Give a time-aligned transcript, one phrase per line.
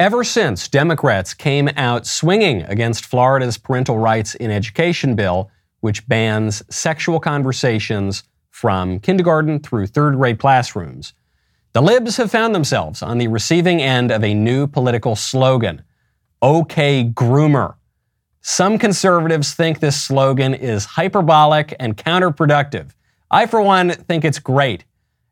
[0.00, 6.64] Ever since Democrats came out swinging against Florida's parental rights in education bill, which bans
[6.68, 11.14] sexual conversations from kindergarten through third grade classrooms,
[11.74, 15.84] the libs have found themselves on the receiving end of a new political slogan
[16.42, 17.76] OK Groomer.
[18.40, 22.90] Some conservatives think this slogan is hyperbolic and counterproductive.
[23.30, 24.84] I, for one, think it's great.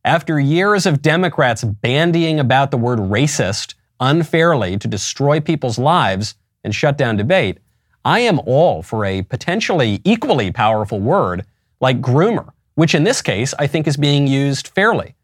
[0.05, 6.35] After years of Democrats bandying about the word racist unfairly to destroy people's lives
[6.65, 7.59] and shut down debate,
[8.05, 11.47] I am all for a potentially equally powerful word
[11.81, 15.15] like groomer, which in this case I think is being used fairly.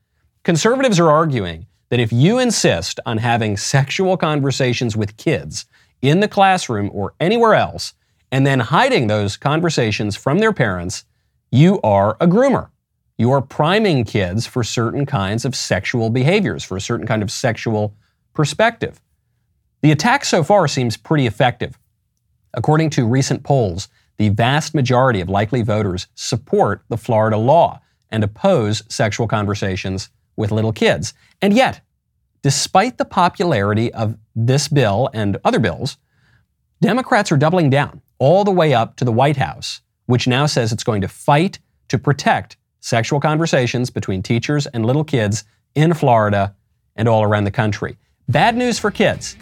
[0.45, 5.67] Conservatives are arguing that if you insist on having sexual conversations with kids,
[6.03, 7.95] in the classroom or anywhere else
[8.31, 11.05] and then hiding those conversations from their parents,
[11.51, 12.69] you are a groomer.
[13.17, 17.33] You are priming kids for certain kinds of sexual behaviors, for a certain kind of
[17.33, 17.95] sexual
[18.39, 19.01] perspective.
[19.83, 21.77] The attack so far seems pretty effective.
[22.55, 28.23] According to recent polls, the vast majority of likely voters support the Florida law and
[28.23, 31.15] oppose sexual conversations with little kids.
[31.43, 31.81] And yet,
[32.43, 35.97] despite the popularity of this bill and other bills,
[36.81, 40.71] Democrats are doubling down all the way up to the White House, which now says
[40.71, 45.43] it's going to fight to protect sexual conversations between teachers and little kids
[45.75, 46.55] in Florida
[46.95, 47.99] and all around the country.
[48.31, 49.37] Bad news for kids,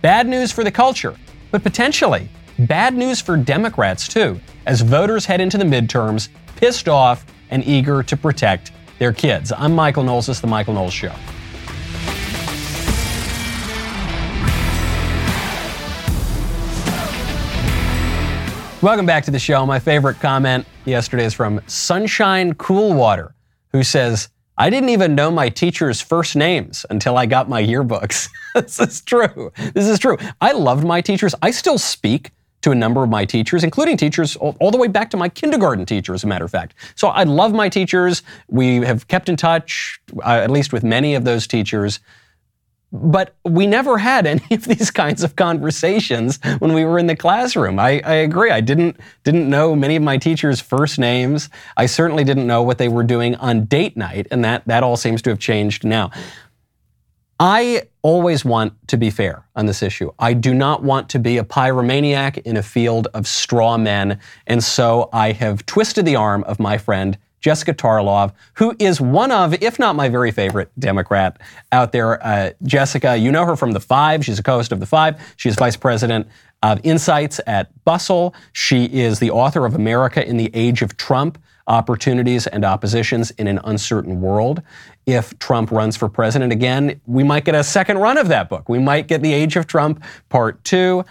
[0.00, 1.14] bad news for the culture,
[1.52, 7.24] but potentially bad news for Democrats too, as voters head into the midterms pissed off
[7.50, 9.52] and eager to protect their kids.
[9.56, 10.26] I'm Michael Knowles.
[10.26, 11.14] This is The Michael Knowles Show.
[18.84, 19.64] Welcome back to the show.
[19.64, 23.36] My favorite comment yesterday is from Sunshine Coolwater,
[23.70, 28.28] who says, I didn't even know my teacher's first names until I got my yearbooks.
[28.54, 29.50] this is true.
[29.72, 30.18] This is true.
[30.40, 31.34] I loved my teachers.
[31.40, 34.88] I still speak to a number of my teachers, including teachers all, all, the way
[34.88, 36.74] back to my kindergarten teacher, as a matter of fact.
[36.94, 38.22] So I love my teachers.
[38.48, 41.98] We have kept in touch, uh, at least with many of those teachers.
[42.92, 47.16] But we never had any of these kinds of conversations when we were in the
[47.16, 47.78] classroom.
[47.78, 48.50] I, I, agree.
[48.50, 51.48] I didn't didn't know many of my teachers' first names.
[51.76, 54.96] I certainly didn't know what they were doing on date night, and that that all
[54.96, 56.10] seems to have changed now.
[57.40, 60.12] I always want to be fair on this issue.
[60.18, 64.62] I do not want to be a pyromaniac in a field of straw men, and
[64.62, 69.60] so I have twisted the arm of my friend Jessica Tarlov, who is one of,
[69.62, 71.38] if not my very favorite Democrat
[71.72, 72.24] out there.
[72.24, 74.24] Uh, Jessica, you know her from The Five.
[74.24, 75.20] She's a co host of The Five.
[75.36, 76.28] She's vice president
[76.62, 78.34] of Insights at Bustle.
[78.52, 81.36] She is the author of America in the Age of Trump
[81.66, 84.62] Opportunities and Oppositions in an Uncertain World.
[85.06, 88.68] If Trump runs for president again, we might get a second run of that book.
[88.68, 91.04] We might get The Age of Trump Part Two.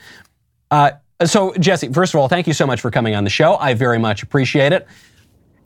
[0.69, 0.91] Uh,
[1.25, 3.57] so, Jesse, first of all, thank you so much for coming on the show.
[3.57, 4.87] I very much appreciate it.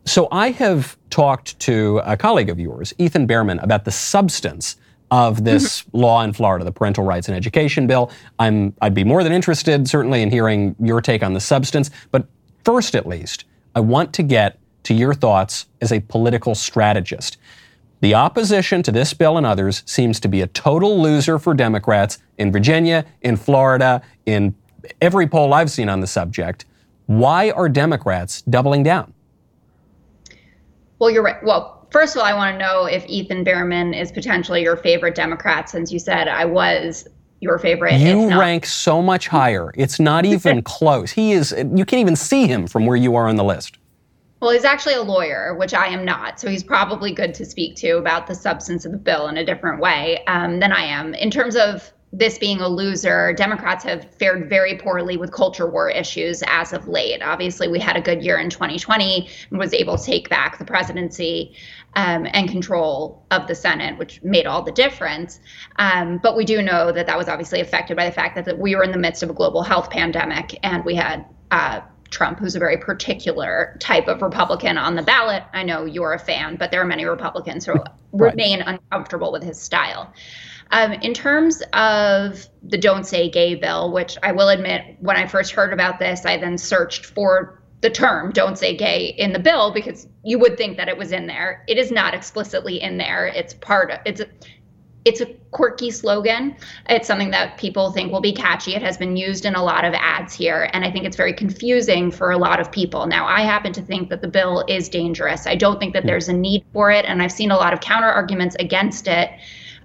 [0.05, 4.77] So I have talked to a colleague of yours, Ethan Bearman, about the substance
[5.09, 5.97] of this mm-hmm.
[5.97, 8.11] law in Florida, the Parental Rights and Education Bill.
[8.37, 11.89] I'm, I'd be more than interested, certainly, in hearing your take on the substance.
[12.11, 12.27] But
[12.63, 17.37] first, at least, I want to get to your thoughts as a political strategist.
[18.01, 22.19] The opposition to this bill and others seems to be a total loser for Democrats
[22.37, 24.53] in Virginia, in Florida, in
[25.01, 26.65] every poll I've seen on the subject.
[27.07, 29.14] Why are Democrats doubling down?
[30.99, 31.43] Well, you're right.
[31.43, 35.15] Well, first of all, I want to know if Ethan Bearman is potentially your favorite
[35.15, 37.07] Democrat, since you said I was
[37.41, 37.99] your favorite.
[37.99, 39.71] You rank so much higher.
[39.75, 41.11] It's not even close.
[41.11, 41.51] He is.
[41.51, 43.77] You can't even see him from where you are on the list.
[44.41, 46.39] Well, he's actually a lawyer, which I am not.
[46.39, 49.45] So he's probably good to speak to about the substance of the bill in a
[49.45, 51.13] different way um, than I am.
[51.13, 55.89] In terms of this being a loser, Democrats have fared very poorly with culture war
[55.89, 57.21] issues as of late.
[57.21, 60.65] Obviously, we had a good year in 2020 and was able to take back the
[60.65, 61.53] presidency
[61.95, 65.41] um, and control of the Senate, which made all the difference.
[65.77, 68.59] Um, but we do know that that was obviously affected by the fact that, that
[68.59, 71.81] we were in the midst of a global health pandemic and we had uh,
[72.11, 75.43] Trump, who's a very particular type of Republican on the ballot.
[75.53, 77.89] I know you're a fan, but there are many Republicans who right.
[78.13, 80.13] remain uncomfortable with his style.
[80.71, 85.27] Um, in terms of the Don't Say Gay bill, which I will admit, when I
[85.27, 89.37] first heard about this, I then searched for the term don't say gay in the
[89.37, 91.63] bill because you would think that it was in there.
[91.67, 93.27] It is not explicitly in there.
[93.27, 94.27] It's part of it's a
[95.05, 96.55] it's a quirky slogan.
[96.89, 98.73] It's something that people think will be catchy.
[98.73, 101.31] It has been used in a lot of ads here, and I think it's very
[101.31, 103.05] confusing for a lot of people.
[103.05, 105.45] Now, I happen to think that the bill is dangerous.
[105.45, 106.07] I don't think that hmm.
[106.07, 109.29] there's a need for it, and I've seen a lot of counter arguments against it.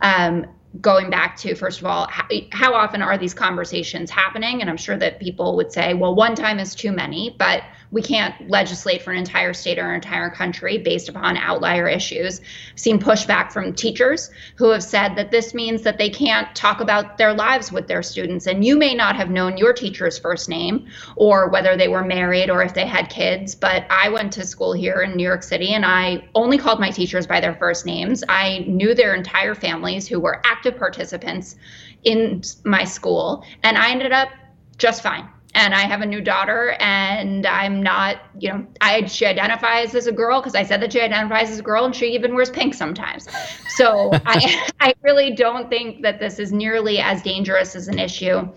[0.00, 0.47] Um,
[0.81, 4.61] going back to first of all how, how, often are these conversations happening?
[4.61, 7.62] And i'm sure that people would say well one time is too many but
[7.93, 12.41] we can't legislate for an entire state or an entire country based upon outlier issues.
[12.41, 16.81] I've seen pushback from teachers who have said that this means that they can't talk
[16.81, 18.47] about their lives with their students.
[18.47, 22.49] And you may not have known your teacher's first name or whether they were married
[22.51, 25.75] or if they had kids, but I went to school here in New York City
[25.75, 28.23] and I only called my teachers by their first names.
[28.29, 31.57] I knew their entire families who were active participants
[32.05, 34.31] in my school, and I ended up
[34.79, 39.26] just fine and I have a new daughter, and I'm not, you know, I she
[39.26, 42.14] identifies as a girl because I said that she identifies as a girl, and she
[42.14, 43.26] even wears pink sometimes.
[43.70, 48.49] So I, I really don't think that this is nearly as dangerous as an issue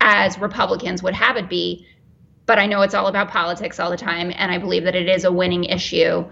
[0.00, 1.86] as Republicans would have it be.
[2.44, 5.08] But I know it's all about politics all the time, and I believe that it
[5.08, 6.24] is a winning issue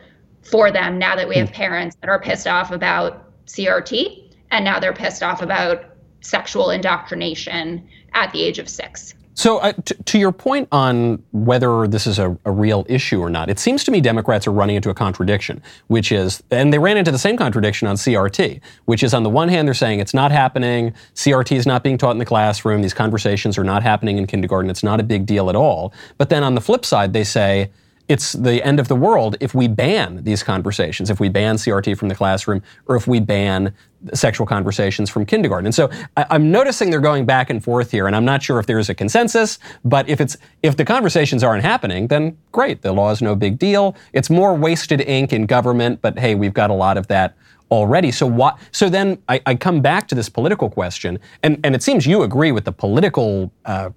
[0.43, 1.55] for them now that we have hmm.
[1.55, 5.87] parents that are pissed off about CRT, and now they're pissed off about
[6.21, 9.15] sexual indoctrination at the age of six.
[9.37, 13.29] So, uh, t- to your point on whether this is a, a, real issue or
[13.29, 16.79] not, it seems to me Democrats are running into a contradiction, which is, and they
[16.79, 19.99] ran into the same contradiction on CRT, which is on the one hand, they're saying
[19.99, 23.83] it's not happening, CRT is not being taught in the classroom, these conversations are not
[23.83, 25.93] happening in kindergarten, it's not a big deal at all.
[26.17, 27.71] But then on the flip side, they say,
[28.09, 31.97] it's the end of the world if we ban these conversations, if we ban CRT
[31.97, 33.75] from the classroom, or if we ban
[34.13, 35.67] sexual conversations from kindergarten.
[35.67, 38.59] And so I, am noticing they're going back and forth here, and I'm not sure
[38.59, 39.59] if there is a consensus.
[39.85, 43.59] But if it's if the conversations aren't happening, then great, the law is no big
[43.59, 43.97] deal.
[44.13, 47.35] It's more wasted ink in government, but hey, we've got a lot of that
[47.71, 48.11] already.
[48.11, 48.59] So what?
[48.73, 52.23] So then I, I come back to this political question, and and it seems you
[52.23, 53.51] agree with the political.
[53.65, 53.91] Uh,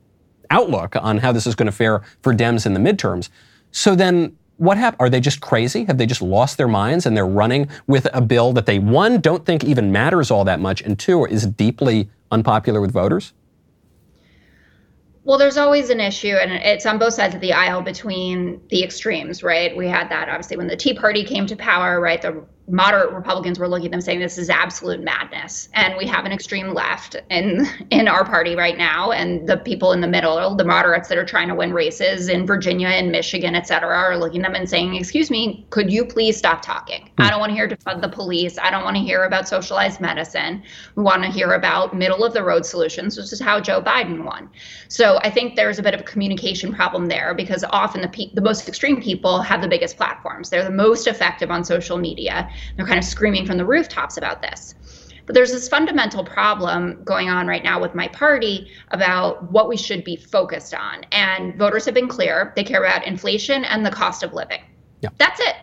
[0.49, 3.27] outlook on how this is going to fare for Dems in the midterms.
[3.71, 5.01] So then what happened?
[5.01, 5.85] Are they just crazy?
[5.85, 9.21] Have they just lost their minds and they're running with a bill that they, one,
[9.21, 13.33] don't think even matters all that much, and two, is deeply unpopular with voters?
[15.23, 18.81] Well, there's always an issue, and it's on both sides of the aisle between the
[18.81, 19.75] extremes, right?
[19.75, 22.21] We had that obviously when the Tea Party came to power, right?
[22.21, 25.69] The moderate Republicans were looking at them saying this is absolute madness.
[25.73, 29.93] And we have an extreme left in in our party right now, and the people
[29.93, 33.55] in the middle, the moderates that are trying to win races in Virginia and Michigan,
[33.55, 37.09] et cetera, are looking at them and saying, "Excuse me, could you please stop talking?
[37.17, 37.23] Hmm.
[37.23, 38.57] I don't want to hear defund the police.
[38.57, 40.61] I don't want to hear about socialized medicine.
[40.95, 44.25] We want to hear about middle of the road solutions, which is how Joe Biden
[44.25, 44.49] won."
[44.89, 48.33] So I think there's a bit of a communication problem there because often the pe-
[48.33, 50.49] the most extreme people have the biggest platforms.
[50.49, 54.41] They're the most effective on social media they're kind of screaming from the rooftops about
[54.41, 54.75] this.
[55.27, 59.75] But there's this fundamental problem going on right now with my party about what we
[59.75, 61.03] should be focused on.
[61.11, 62.53] And voters have been clear.
[62.55, 64.61] They care about inflation and the cost of living.
[65.01, 65.09] Yeah.
[65.17, 65.57] That's it.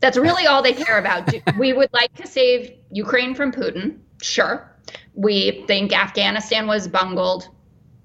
[0.00, 1.32] That's really all they care about.
[1.58, 3.98] we would like to save Ukraine from Putin.
[4.20, 4.70] Sure.
[5.14, 7.48] We think Afghanistan was bungled.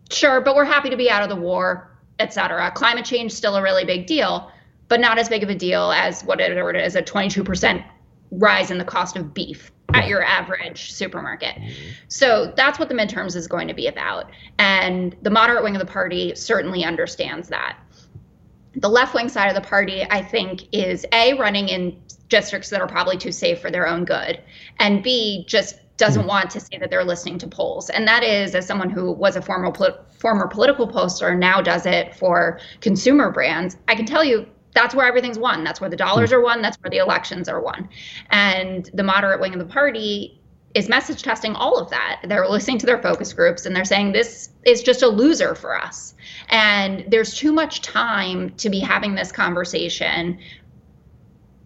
[0.10, 2.72] Sure, but we're happy to be out of the war, et cetera.
[2.72, 4.50] Climate change is still a really big deal,
[4.88, 7.84] but not as big of a deal as whatever it is, a 22%
[8.32, 11.56] rise in the cost of beef at your average supermarket.
[11.56, 11.90] Mm-hmm.
[12.08, 14.32] So that's what the midterms is going to be about.
[14.58, 17.78] And the moderate wing of the party certainly understands that.
[18.76, 22.80] The left wing side of the party, I think, is A, running in districts that
[22.80, 24.40] are probably too safe for their own good,
[24.80, 26.30] and B, just doesn't hmm.
[26.30, 27.90] want to say that they're listening to polls.
[27.90, 29.74] And that is, as someone who was a former,
[30.18, 35.06] former political poster, now does it for consumer brands, I can tell you that's where
[35.08, 35.64] everything's won.
[35.64, 36.36] That's where the dollars hmm.
[36.36, 36.62] are won.
[36.62, 37.90] That's where the elections are won.
[38.30, 40.42] And the moderate wing of the party
[40.74, 42.22] is message testing all of that.
[42.24, 45.78] They're listening to their focus groups and they're saying this is just a loser for
[45.78, 46.16] us.
[46.50, 50.40] And there's too much time to be having this conversation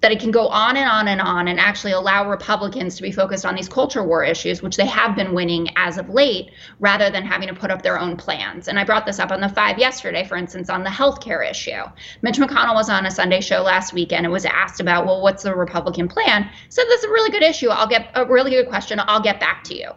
[0.05, 3.11] that it can go on and on and on and actually allow Republicans to be
[3.11, 7.09] focused on these culture war issues, which they have been winning as of late, rather
[7.09, 8.67] than having to put up their own plans.
[8.67, 11.81] And I brought this up on the five yesterday, for instance, on the healthcare issue.
[12.21, 15.41] Mitch McConnell was on a Sunday show last weekend and was asked about, well, what's
[15.41, 16.51] the Republican plan?
[16.69, 17.69] Said that's a really good issue.
[17.69, 19.01] I'll get a really good question.
[19.01, 19.89] I'll get back to you.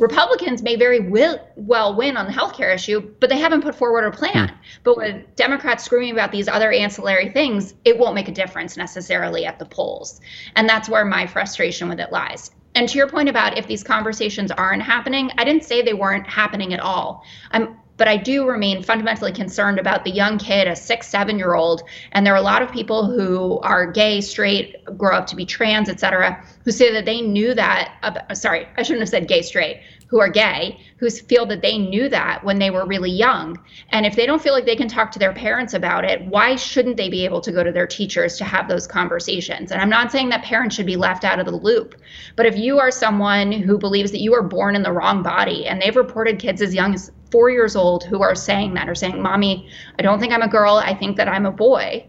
[0.00, 4.04] Republicans may very will, well win on the healthcare issue, but they haven't put forward
[4.04, 4.48] a plan.
[4.48, 4.54] Hmm.
[4.82, 9.44] But with Democrats screaming about these other ancillary things, it won't make a difference necessarily
[9.44, 10.20] at the polls.
[10.56, 12.50] And that's where my frustration with it lies.
[12.74, 16.26] And to your point about if these conversations aren't happening, I didn't say they weren't
[16.26, 17.22] happening at all.
[17.50, 21.52] I'm but I do remain fundamentally concerned about the young kid, a six, seven year
[21.52, 21.82] old.
[22.12, 25.44] And there are a lot of people who are gay, straight, grow up to be
[25.44, 27.92] trans, et cetera, who say that they knew that.
[28.32, 32.10] sorry, I shouldn't have said gay, straight, who are gay who feel that they knew
[32.10, 33.58] that when they were really young.
[33.88, 36.56] And if they don't feel like they can talk to their parents about it, why
[36.56, 39.72] shouldn't they be able to go to their teachers to have those conversations?
[39.72, 41.94] And I'm not saying that parents should be left out of the loop,
[42.36, 45.66] but if you are someone who believes that you were born in the wrong body,
[45.66, 48.94] and they've reported kids as young as four years old who are saying that, or
[48.94, 49.68] saying, Mommy,
[49.98, 52.06] I don't think I'm a girl, I think that I'm a boy.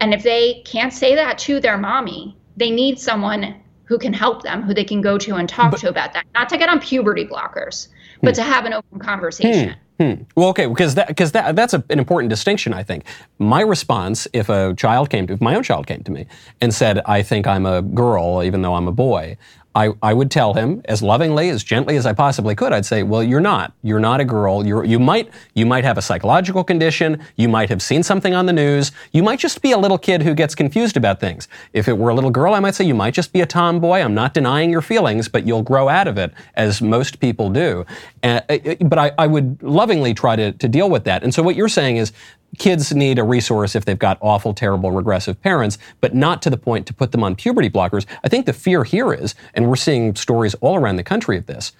[0.00, 4.42] And if they can't say that to their mommy, they need someone who can help
[4.42, 6.24] them, who they can go to and talk but, to about that.
[6.34, 7.88] Not to get on puberty blockers,
[8.22, 8.42] but hmm.
[8.42, 9.70] to have an open conversation.
[9.70, 9.74] Hmm.
[10.00, 10.22] Hmm.
[10.34, 12.74] Well, okay, because that because that that's a, an important distinction.
[12.74, 13.04] I think
[13.38, 16.26] my response, if a child came to, if my own child came to me
[16.60, 19.36] and said, "I think I'm a girl, even though I'm a boy,"
[19.74, 22.72] I, I would tell him as lovingly, as gently as I possibly could.
[22.72, 23.72] I'd say, "Well, you're not.
[23.82, 24.64] You're not a girl.
[24.64, 27.20] You're, you might you might have a psychological condition.
[27.36, 28.92] You might have seen something on the news.
[29.12, 31.48] You might just be a little kid who gets confused about things.
[31.72, 33.98] If it were a little girl, I might say you might just be a tomboy.
[33.98, 37.84] I'm not denying your feelings, but you'll grow out of it, as most people do.
[38.22, 38.40] Uh,
[38.80, 41.24] but I, I would lovingly try to to deal with that.
[41.24, 42.12] And so what you're saying is
[42.58, 46.56] kids need a resource if they've got awful, terrible, regressive parents, but not to the
[46.56, 48.06] point to put them on puberty blockers.
[48.22, 51.46] I think the fear here is, and we're seeing stories all around the country of
[51.46, 51.72] this,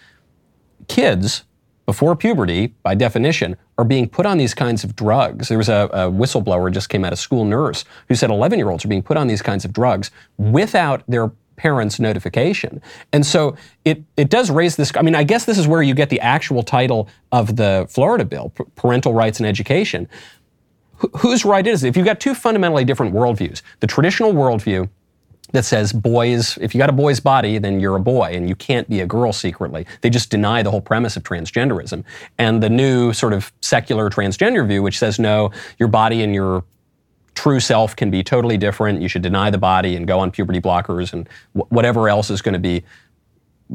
[0.88, 1.45] kids
[1.87, 5.49] before puberty, by definition, are being put on these kinds of drugs.
[5.49, 8.71] There was a, a whistleblower just came out, a school nurse, who said 11 year
[8.71, 12.81] olds are being put on these kinds of drugs without their parents' notification.
[13.12, 14.93] And so it, it does raise this.
[14.97, 18.25] I mean, I guess this is where you get the actual title of the Florida
[18.25, 20.09] bill, Parental Rights and Education
[21.19, 21.89] whose right is it?
[21.89, 24.89] If you've got two fundamentally different worldviews, the traditional worldview
[25.53, 28.57] that says boys, if you got a boy's body, then you're a boy and you
[28.57, 29.87] can't be a girl secretly.
[30.01, 32.05] They just deny the whole premise of transgenderism.
[32.39, 36.65] And the new sort of secular transgender view, which says no, your body and your
[37.35, 39.01] true self can be totally different.
[39.01, 42.55] You should deny the body and go on puberty blockers and whatever else is going
[42.55, 42.83] to be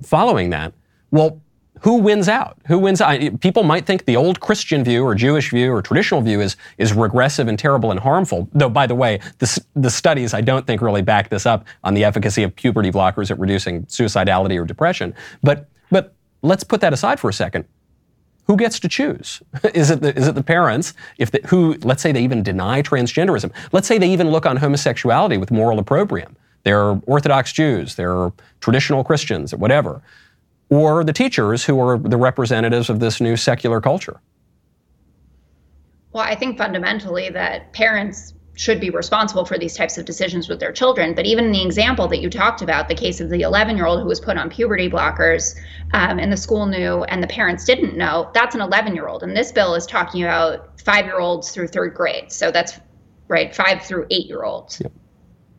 [0.04, 0.74] following that.
[1.12, 1.42] Well,
[1.82, 2.58] who wins out?
[2.68, 3.02] Who wins?
[3.40, 6.94] People might think the old Christian view or Jewish view or traditional view is, is
[6.94, 8.50] regressive and terrible and harmful.
[8.54, 11.94] Though, by the way, the, the studies I don't think really back this up on
[11.94, 15.14] the efficacy of puberty blockers at reducing suicidality or depression.
[15.42, 17.66] But, but let's put that aside for a second.
[18.48, 19.42] Who gets to choose?
[19.74, 20.94] is, it the, is it the parents?
[21.18, 23.52] If the, who, let's say they even deny transgenderism.
[23.72, 26.36] Let's say they even look on homosexuality with moral opprobrium.
[26.64, 30.02] They're Orthodox Jews, they're traditional Christians, whatever
[30.70, 34.20] or the teachers who are the representatives of this new secular culture?
[36.12, 40.60] Well, I think fundamentally that parents should be responsible for these types of decisions with
[40.60, 41.14] their children.
[41.14, 43.86] But even in the example that you talked about, the case of the 11 year
[43.86, 45.56] old who was put on puberty blockers
[45.94, 49.24] um, and the school knew and the parents didn't know, that's an 11 year old.
[49.24, 52.34] And this bill is talking about five year olds through third grade.
[52.34, 52.78] So that's
[53.30, 54.82] right, five through eight year olds.
[54.82, 54.92] Yep.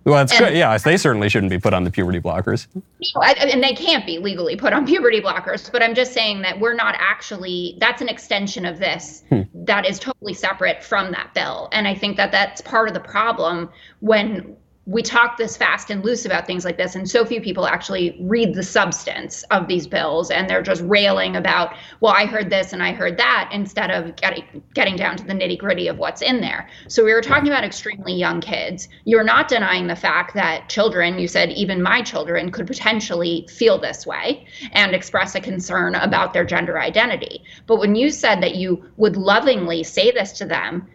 [0.04, 0.56] Well, that's and, good.
[0.56, 2.66] Yeah, they certainly shouldn't be put on the puberty blockers.
[2.74, 5.70] No, I, and they can't be legally put on puberty blockers.
[5.70, 7.76] But I'm just saying that we're not actually.
[7.78, 9.42] That's an extension of this hmm.
[9.54, 11.68] that is totally separate from that bill.
[11.72, 13.68] And I think that that's part of the problem
[14.00, 14.56] when
[14.90, 18.16] we talk this fast and loose about things like this, and so few people actually
[18.22, 22.72] read the substance of these bills, and they're just railing about, well, I heard this
[22.72, 24.44] and I heard that, instead of getting
[24.74, 26.68] getting down to the nitty gritty of what's in there.
[26.88, 28.88] So we were talking about extremely young kids.
[29.04, 33.78] You're not denying the fact that children, you said even my children, could potentially feel
[33.78, 37.44] this way and express a concern about their gender identity.
[37.68, 40.88] But when you said that you would lovingly say this to them,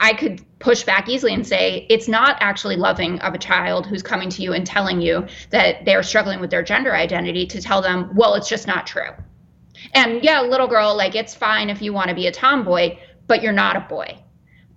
[0.00, 4.02] I could push back easily and say it's not actually loving of a child who's
[4.02, 7.80] coming to you and telling you that they're struggling with their gender identity to tell
[7.80, 9.10] them, well, it's just not true.
[9.94, 13.42] And yeah, little girl, like it's fine if you want to be a tomboy, but
[13.42, 14.18] you're not a boy.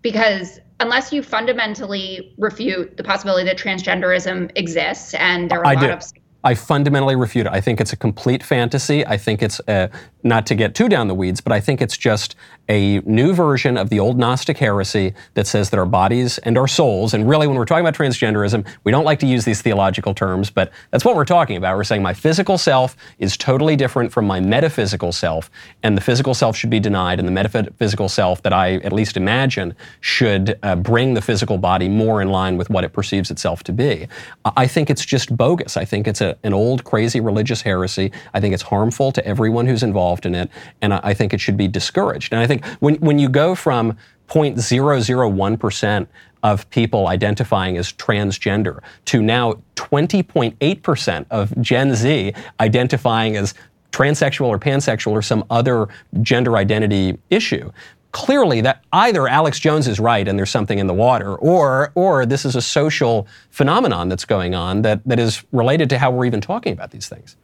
[0.01, 5.73] Because unless you fundamentally refute the possibility that transgenderism exists and there are a I
[5.73, 5.89] lot do.
[5.89, 6.03] of
[6.41, 7.51] I fundamentally refute it.
[7.51, 9.05] I think it's a complete fantasy.
[9.05, 9.89] I think it's, a,
[10.23, 12.35] not to get too down the weeds, but I think it's just
[12.67, 16.67] a new version of the old Gnostic heresy that says that our bodies and our
[16.67, 20.13] souls, and really when we're talking about transgenderism, we don't like to use these theological
[20.13, 21.75] terms, but that's what we're talking about.
[21.77, 25.49] We're saying my physical self is totally different from my metaphysical self,
[25.83, 29.17] and the physical self should be denied, and the metaphysical self that I at least
[29.17, 33.63] imagine should uh, bring the physical body more in line with what it perceives itself
[33.63, 34.07] to be.
[34.45, 35.77] I think it's just bogus.
[35.77, 38.11] I think it's a an old, crazy religious heresy.
[38.33, 40.49] I think it's harmful to everyone who's involved in it,
[40.81, 42.33] and I, I think it should be discouraged.
[42.33, 43.97] And I think when, when you go from
[44.27, 46.07] 0.001%
[46.41, 53.53] of people identifying as transgender to now 20.8% of Gen Z identifying as
[53.91, 55.87] transsexual or pansexual or some other
[56.21, 57.71] gender identity issue
[58.11, 62.25] clearly that either Alex Jones is right and there's something in the water, or or
[62.25, 66.25] this is a social phenomenon that's going on that, that is related to how we're
[66.25, 67.35] even talking about these things.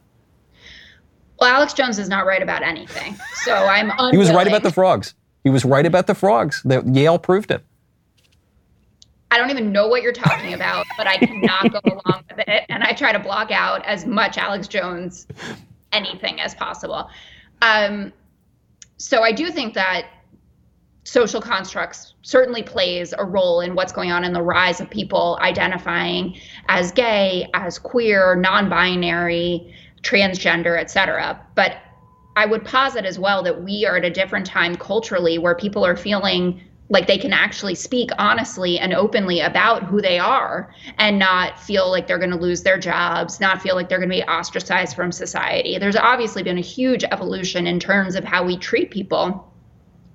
[1.40, 3.16] Well, Alex Jones is not right about anything.
[3.44, 4.12] So I'm unwilling.
[4.12, 5.14] He was right about the frogs.
[5.44, 6.62] He was right about the frogs.
[6.64, 7.64] The, Yale proved it.
[9.30, 12.64] I don't even know what you're talking about, but I cannot go along with it.
[12.68, 15.26] And I try to block out as much Alex Jones
[15.92, 17.10] anything as possible.
[17.62, 18.12] Um,
[18.96, 20.06] so I do think that
[21.04, 25.38] social constructs certainly plays a role in what's going on in the rise of people
[25.40, 26.36] identifying
[26.68, 29.72] as gay, as queer, non-binary,
[30.06, 31.40] transgender, etc.
[31.54, 31.78] But
[32.36, 35.84] I would posit as well that we are at a different time culturally where people
[35.84, 41.18] are feeling like they can actually speak honestly and openly about who they are and
[41.18, 44.16] not feel like they're going to lose their jobs, not feel like they're going to
[44.16, 45.78] be ostracized from society.
[45.78, 49.52] There's obviously been a huge evolution in terms of how we treat people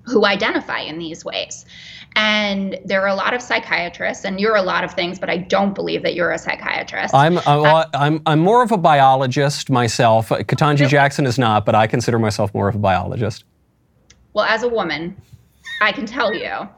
[0.04, 1.66] who identify in these ways.
[2.14, 5.38] And there are a lot of psychiatrists, and you're a lot of things, but I
[5.38, 7.14] don't believe that you're a psychiatrist.
[7.14, 10.28] I'm uh, I'm I'm more of a biologist myself.
[10.28, 13.44] Ketanji Jackson is not, but I consider myself more of a biologist.
[14.34, 15.16] Well, as a woman,
[15.80, 16.68] I can tell you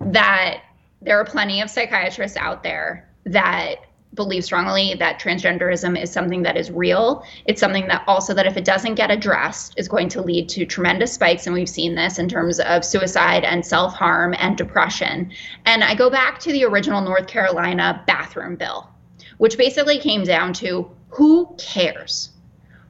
[0.00, 0.62] that
[1.00, 3.76] there are plenty of psychiatrists out there that
[4.16, 7.24] believe strongly that transgenderism is something that is real.
[7.44, 10.66] It's something that also that if it doesn't get addressed is going to lead to
[10.66, 15.30] tremendous spikes and we've seen this in terms of suicide and self-harm and depression.
[15.66, 18.90] And I go back to the original North Carolina bathroom bill,
[19.38, 22.30] which basically came down to who cares?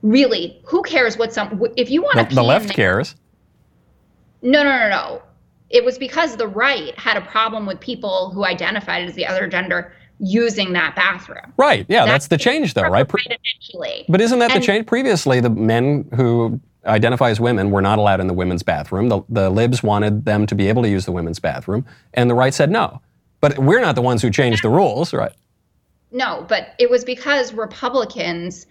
[0.02, 3.16] Really, who cares what some if you want to the, the left cares.
[4.42, 5.22] No, no, no, no.
[5.70, 9.48] It was because the right had a problem with people who identified as the other
[9.48, 11.52] gender using that bathroom.
[11.56, 11.86] Right.
[11.88, 13.10] Yeah, that's, that's the change, though, right?
[13.12, 14.86] right but isn't that and, the change?
[14.86, 19.08] Previously, the men who identify as women were not allowed in the women's bathroom.
[19.08, 22.34] The, the libs wanted them to be able to use the women's bathroom, and the
[22.34, 23.00] right said no.
[23.40, 25.32] But we're not the ones who changed the rules, right?
[26.12, 28.66] No, but it was because Republicans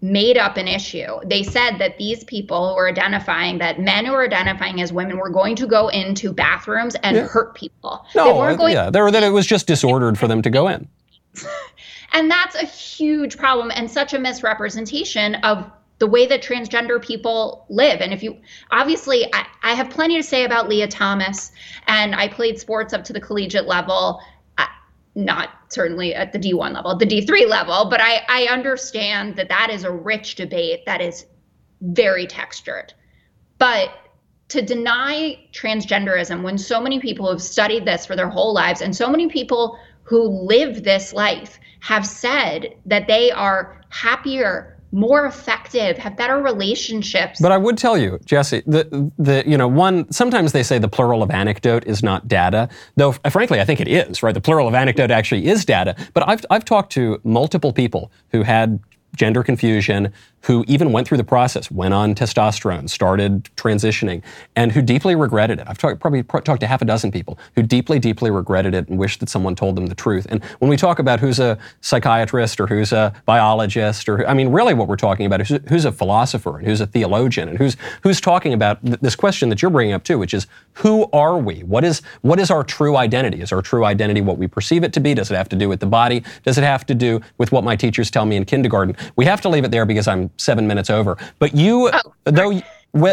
[0.00, 1.18] made up an issue.
[1.24, 5.30] They said that these people were identifying that men who were identifying as women were
[5.30, 7.26] going to go into bathrooms and yeah.
[7.26, 8.06] hurt people.
[8.14, 10.68] No, they weren't going yeah, they that it was just disordered for them to go
[10.68, 10.88] in.
[12.12, 17.66] and that's a huge problem and such a misrepresentation of the way that transgender people
[17.68, 18.00] live.
[18.00, 18.36] And if you
[18.70, 21.50] obviously, I, I have plenty to say about Lia Thomas,
[21.88, 24.20] and I played sports up to the collegiate level
[25.18, 29.70] not certainly at the D1 level, the D3 level, but I, I understand that that
[29.70, 31.26] is a rich debate that is
[31.80, 32.94] very textured.
[33.58, 33.90] But
[34.48, 38.96] to deny transgenderism when so many people have studied this for their whole lives and
[38.96, 45.98] so many people who live this life have said that they are happier more effective,
[45.98, 47.40] have better relationships.
[47.40, 50.88] But I would tell you, Jesse, the the you know one sometimes they say the
[50.88, 54.22] plural of anecdote is not data, though frankly I think it is.
[54.22, 55.94] Right, the plural of anecdote actually is data.
[56.14, 58.80] But I've I've talked to multiple people who had
[59.16, 64.22] gender confusion, who even went through the process, went on testosterone, started transitioning,
[64.54, 65.66] and who deeply regretted it.
[65.68, 68.98] I've talk, probably talked to half a dozen people who deeply, deeply regretted it and
[68.98, 70.26] wished that someone told them the truth.
[70.30, 74.50] And when we talk about who's a psychiatrist or who's a biologist, or I mean,
[74.50, 77.76] really what we're talking about is who's a philosopher and who's a theologian and who's
[78.02, 81.38] who's talking about th- this question that you're bringing up too, which is who are
[81.38, 81.62] we?
[81.64, 83.40] What is what is our true identity?
[83.42, 85.14] Is our true identity what we perceive it to be?
[85.14, 86.22] Does it have to do with the body?
[86.44, 88.96] Does it have to do with what my teachers tell me in kindergarten?
[89.16, 91.16] We have to leave it there because I'm seven minutes over.
[91.38, 92.60] But you, oh, though,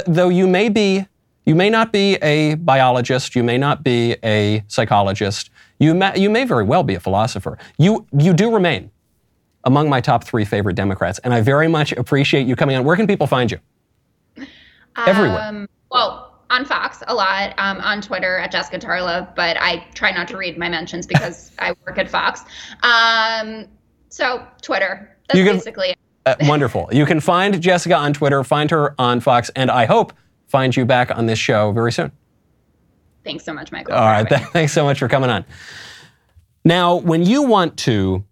[0.07, 1.05] though you may be,
[1.45, 6.29] you may not be a biologist, you may not be a psychologist, you may, you
[6.29, 7.57] may very well be a philosopher.
[7.77, 8.89] You, you do remain
[9.63, 12.83] among my top three favorite Democrats, and I very much appreciate you coming on.
[12.83, 13.59] Where can people find you?
[14.95, 15.41] Everywhere.
[15.41, 20.11] Um, well, on Fox a lot, um, on Twitter at Jessica Tarlov, but I try
[20.11, 22.43] not to read my mentions because I work at Fox.
[22.83, 23.65] Um,
[24.09, 25.97] so Twitter, that's can, basically it.
[26.25, 26.89] Uh, wonderful.
[26.91, 30.13] You can find Jessica on Twitter, find her on Fox, and I hope
[30.47, 32.11] find you back on this show very soon.
[33.23, 33.95] Thanks so much, Michael.
[33.95, 34.27] All right.
[34.27, 35.45] Th- thanks so much for coming on.
[36.63, 38.23] Now, when you want to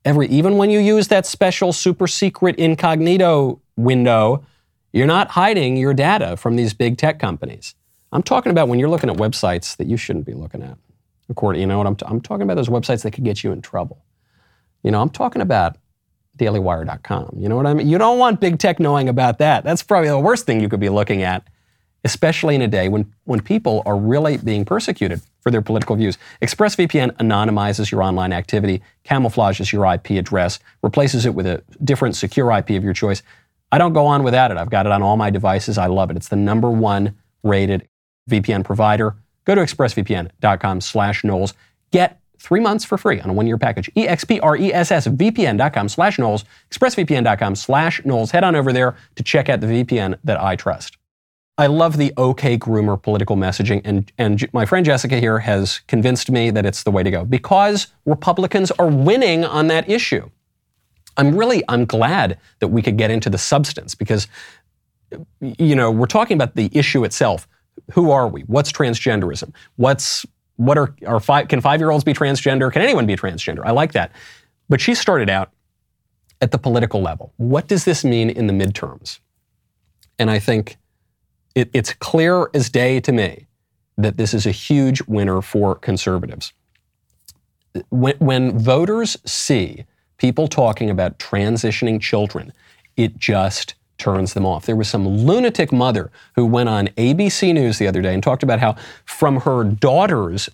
[0.03, 4.45] Every even when you use that special super secret incognito window,
[4.91, 7.75] you're not hiding your data from these big tech companies.
[8.11, 10.77] I'm talking about when you're looking at websites that you shouldn't be looking at.
[11.29, 12.55] According, you know what I'm, t- I'm talking about?
[12.55, 14.03] Those websites that could get you in trouble.
[14.83, 15.77] You know, I'm talking about
[16.37, 17.35] dailywire.com.
[17.37, 17.87] You know what I mean?
[17.87, 19.63] You don't want big tech knowing about that.
[19.63, 21.47] That's probably the worst thing you could be looking at
[22.03, 26.17] especially in a day when, when people are really being persecuted for their political views.
[26.41, 32.51] ExpressVPN anonymizes your online activity, camouflages your IP address, replaces it with a different secure
[32.51, 33.23] IP of your choice.
[33.71, 34.57] I don't go on without it.
[34.57, 35.77] I've got it on all my devices.
[35.77, 36.17] I love it.
[36.17, 37.87] It's the number one rated
[38.29, 39.15] VPN provider.
[39.45, 41.53] Go to expressvpn.com slash Knowles.
[41.91, 43.89] Get three months for free on a one-year package.
[43.95, 48.31] EXPRESSVPN.com slash Knowles, expressvpn.com slash Knowles.
[48.31, 50.97] Head on over there to check out the VPN that I trust.
[51.57, 56.29] I love the OK groomer political messaging, and, and my friend Jessica here has convinced
[56.29, 60.29] me that it's the way to go because Republicans are winning on that issue.
[61.15, 64.27] I'm really I'm glad that we could get into the substance because
[65.39, 67.47] you know we're talking about the issue itself.
[67.91, 68.41] Who are we?
[68.41, 69.53] What's transgenderism?
[69.75, 70.25] What's
[70.57, 72.71] what are are five can five year olds be transgender?
[72.71, 73.61] Can anyone be transgender?
[73.65, 74.11] I like that.
[74.69, 75.51] But she started out
[76.41, 77.33] at the political level.
[77.37, 79.19] What does this mean in the midterms?
[80.19, 80.77] And I think
[81.55, 83.47] it, it's clear as day to me
[83.97, 86.53] that this is a huge winner for conservatives.
[87.89, 89.85] When, when voters see
[90.17, 92.53] people talking about transitioning children,
[92.97, 94.65] it just turns them off.
[94.65, 98.43] There was some lunatic mother who went on ABC News the other day and talked
[98.43, 100.49] about how, from her daughter's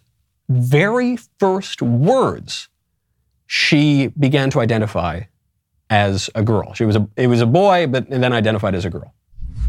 [0.50, 2.70] very first words,
[3.48, 5.22] she began to identify
[5.90, 6.74] as a girl.
[6.76, 9.14] She was a, it was a boy, but then identified as a girl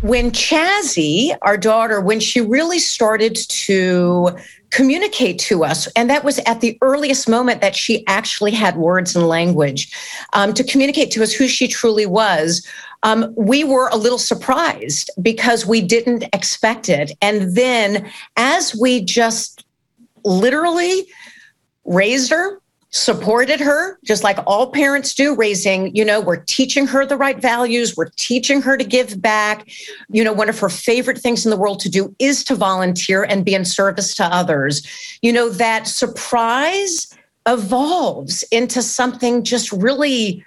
[0.00, 4.30] when Chazzy, our daughter, when she really started to
[4.70, 9.14] communicate to us, and that was at the earliest moment that she actually had words
[9.14, 9.92] and language
[10.32, 12.66] um, to communicate to us who she truly was.
[13.02, 17.12] Um, we were a little surprised because we didn't expect it.
[17.22, 19.64] And then as we just
[20.24, 21.06] literally
[21.84, 22.60] raised her,
[22.92, 27.40] supported her just like all parents do raising you know we're teaching her the right
[27.40, 29.70] values we're teaching her to give back
[30.08, 33.22] you know one of her favorite things in the world to do is to volunteer
[33.22, 34.84] and be in service to others
[35.22, 40.44] you know that surprise evolves into something just really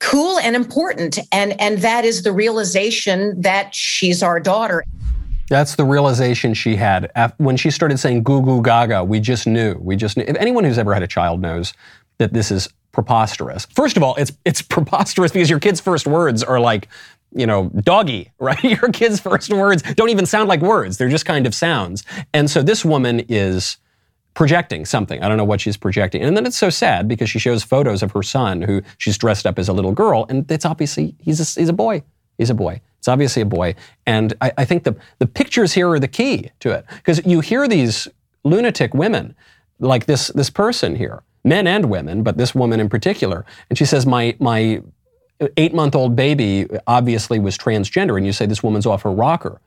[0.00, 4.84] cool and important and and that is the realization that she's our daughter
[5.50, 9.02] that's the realization she had when she started saying goo goo gaga.
[9.02, 9.74] We just knew.
[9.80, 10.22] We just knew.
[10.22, 11.74] If anyone who's ever had a child knows
[12.18, 13.66] that this is preposterous.
[13.66, 16.88] First of all, it's it's preposterous because your kid's first words are like,
[17.34, 18.62] you know, doggy, right?
[18.62, 20.98] Your kid's first words don't even sound like words.
[20.98, 22.04] They're just kind of sounds.
[22.32, 23.76] And so this woman is
[24.34, 25.22] projecting something.
[25.22, 26.22] I don't know what she's projecting.
[26.22, 29.46] And then it's so sad because she shows photos of her son who she's dressed
[29.46, 32.02] up as a little girl and it's obviously he's a, he's a boy.
[32.38, 32.80] He's a boy.
[32.98, 33.74] It's obviously a boy.
[34.06, 36.86] And I, I think the, the pictures here are the key to it.
[36.96, 38.08] Because you hear these
[38.44, 39.34] lunatic women,
[39.78, 43.84] like this, this person here, men and women, but this woman in particular, and she
[43.84, 44.82] says, My, my
[45.56, 48.16] eight month old baby obviously was transgender.
[48.16, 49.60] And you say, This woman's off her rocker.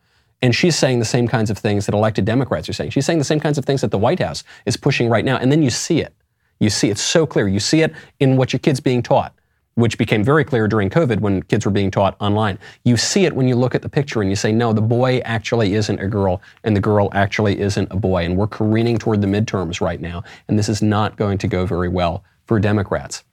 [0.43, 2.91] And she's saying the same kinds of things that elected Democrats are saying.
[2.91, 5.37] She's saying the same kinds of things that the White House is pushing right now.
[5.37, 6.13] And then you see it.
[6.59, 7.47] You see it so clear.
[7.47, 9.33] You see it in what your kid's being taught
[9.75, 12.59] which became very clear during COVID when kids were being taught online.
[12.83, 15.17] You see it when you look at the picture and you say, no, the boy
[15.25, 18.23] actually isn't a girl and the girl actually isn't a boy.
[18.23, 20.23] And we're careening toward the midterms right now.
[20.47, 23.23] And this is not going to go very well for Democrats.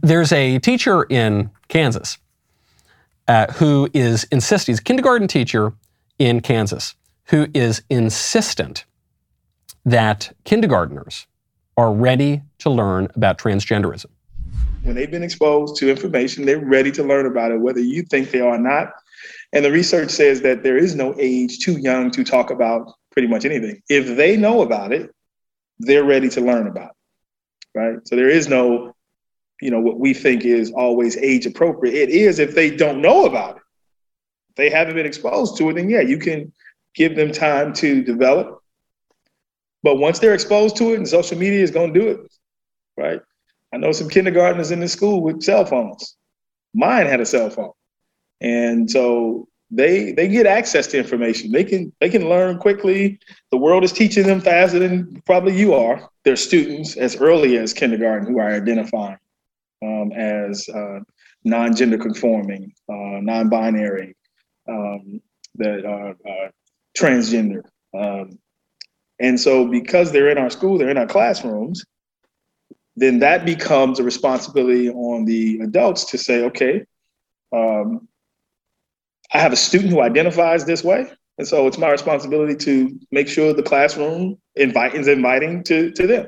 [0.00, 2.16] There's a teacher in Kansas
[3.28, 5.72] uh, who is insisting, he's a kindergarten teacher
[6.18, 6.94] in Kansas,
[7.26, 8.84] who is insistent
[9.84, 11.26] that kindergarteners
[11.76, 14.06] are ready to learn about transgenderism.
[14.82, 18.30] When they've been exposed to information, they're ready to learn about it, whether you think
[18.30, 18.92] they are or not.
[19.52, 23.28] And the research says that there is no age too young to talk about pretty
[23.28, 23.80] much anything.
[23.88, 25.14] If they know about it,
[25.78, 27.78] they're ready to learn about it.
[27.78, 27.96] Right.
[28.06, 28.93] So there is no,
[29.60, 31.94] you know, what we think is always age appropriate.
[31.94, 33.62] It is if they don't know about it.
[34.50, 36.52] If they haven't been exposed to it, then yeah, you can
[36.94, 38.62] give them time to develop
[39.84, 42.20] but once they're exposed to it, and social media is going to do it,
[42.96, 43.20] right?
[43.72, 46.16] I know some kindergartners in the school with cell phones.
[46.72, 47.72] Mine had a cell phone,
[48.40, 51.52] and so they they get access to information.
[51.52, 53.20] They can they can learn quickly.
[53.50, 56.08] The world is teaching them faster than probably you are.
[56.24, 59.18] They're students as early as kindergarten who are identifying
[59.84, 61.00] um, as uh,
[61.44, 64.16] non-gender conforming, uh, non-binary,
[64.68, 65.20] um,
[65.56, 66.14] that are
[66.96, 67.62] transgender.
[67.96, 68.38] Um,
[69.20, 71.84] and so, because they're in our school, they're in our classrooms,
[72.96, 76.84] then that becomes a responsibility on the adults to say, okay,
[77.52, 78.08] um,
[79.32, 81.10] I have a student who identifies this way.
[81.38, 86.06] And so it's my responsibility to make sure the classroom invite, is inviting to, to
[86.06, 86.26] them,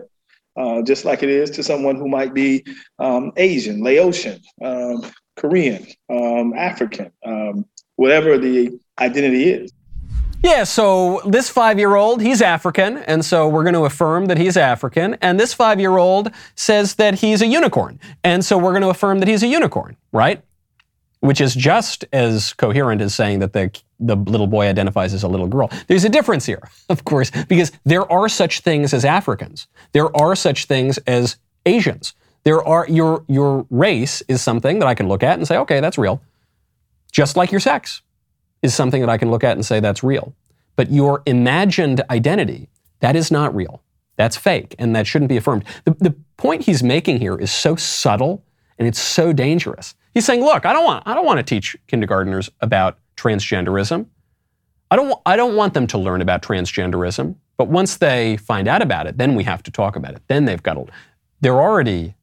[0.57, 2.65] uh, just like it is to someone who might be
[2.99, 5.03] um, Asian, Laotian, um,
[5.37, 7.67] Korean, um, African, um,
[7.97, 9.73] whatever the identity is.
[10.43, 14.39] Yeah, so this five year old, he's African, and so we're going to affirm that
[14.39, 15.17] he's African.
[15.21, 18.91] And this five year old says that he's a unicorn, and so we're going to
[18.91, 20.43] affirm that he's a unicorn, right?
[21.21, 25.29] Which is just as coherent as saying that the, the little boy identifies as a
[25.29, 25.71] little girl.
[25.87, 30.37] There's a difference here, of course, because there are such things as Africans, there are
[30.37, 32.15] such things as Asians.
[32.45, 35.81] There are your your race is something that I can look at and say, okay,
[35.81, 36.23] that's real.
[37.11, 38.03] Just like your sex
[38.63, 40.35] is something that I can look at and say that's real.
[40.77, 42.69] But your imagined identity,
[43.01, 43.83] that is not real.
[44.17, 45.65] That's fake, and that shouldn't be affirmed.
[45.85, 48.45] The, the point he's making here is so subtle
[48.79, 49.95] and it's so dangerous.
[50.17, 54.07] He's saying, look, I don't want, I don't want to teach kindergarteners about transgenderism.
[54.91, 57.35] I don't, I don't want them to learn about transgenderism.
[57.59, 60.23] But once they find out about it, then we have to talk about it.
[60.27, 60.87] Then they've got to,
[61.43, 62.15] they're already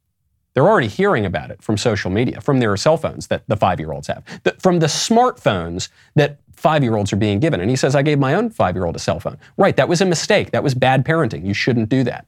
[0.56, 3.80] they're already hearing about it from social media, from their cell phones that the five
[3.80, 7.62] year olds have, the, from the smartphones that five year olds are being given.
[7.62, 9.38] And he says, I gave my own five year old a cell phone.
[9.56, 10.50] Right, that was a mistake.
[10.50, 11.46] That was bad parenting.
[11.46, 12.26] You shouldn't do that.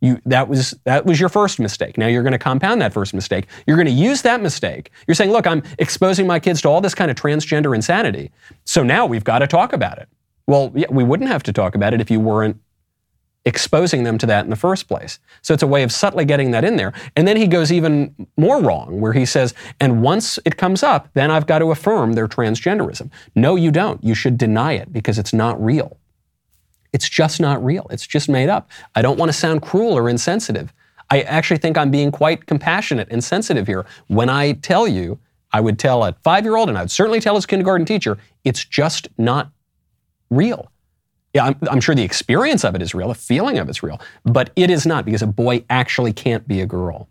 [0.00, 1.96] You, that was that was your first mistake.
[1.96, 3.46] Now you're going to compound that first mistake.
[3.66, 4.90] You're going to use that mistake.
[5.06, 8.30] You're saying, look, I'm exposing my kids to all this kind of transgender insanity.
[8.64, 10.08] So now we've got to talk about it.
[10.46, 12.60] Well, yeah, we wouldn't have to talk about it if you weren't
[13.46, 15.18] exposing them to that in the first place.
[15.40, 16.92] So it's a way of subtly getting that in there.
[17.14, 21.08] And then he goes even more wrong, where he says, and once it comes up,
[21.14, 23.10] then I've got to affirm their transgenderism.
[23.36, 24.02] No, you don't.
[24.02, 25.96] You should deny it because it's not real.
[26.96, 27.86] It's just not real.
[27.90, 28.70] It's just made up.
[28.94, 30.72] I don't want to sound cruel or insensitive.
[31.10, 35.18] I actually think I'm being quite compassionate and sensitive here when I tell you,
[35.52, 38.16] I would tell a five year old, and I would certainly tell his kindergarten teacher,
[38.44, 39.50] it's just not
[40.30, 40.72] real.
[41.34, 44.00] Yeah, I'm, I'm, sure the experience of it is real, the feeling of it's real,
[44.24, 47.10] but it is not because a boy actually can't be a girl.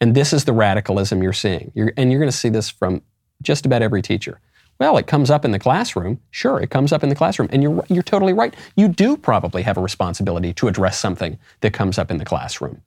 [0.00, 1.70] And this is the radicalism you're seeing.
[1.76, 3.02] You're, and you're going to see this from
[3.40, 4.40] just about every teacher.
[4.78, 6.20] Well, it comes up in the classroom.
[6.30, 7.48] Sure, it comes up in the classroom.
[7.50, 8.54] And you're, you're totally right.
[8.76, 12.82] You do probably have a responsibility to address something that comes up in the classroom.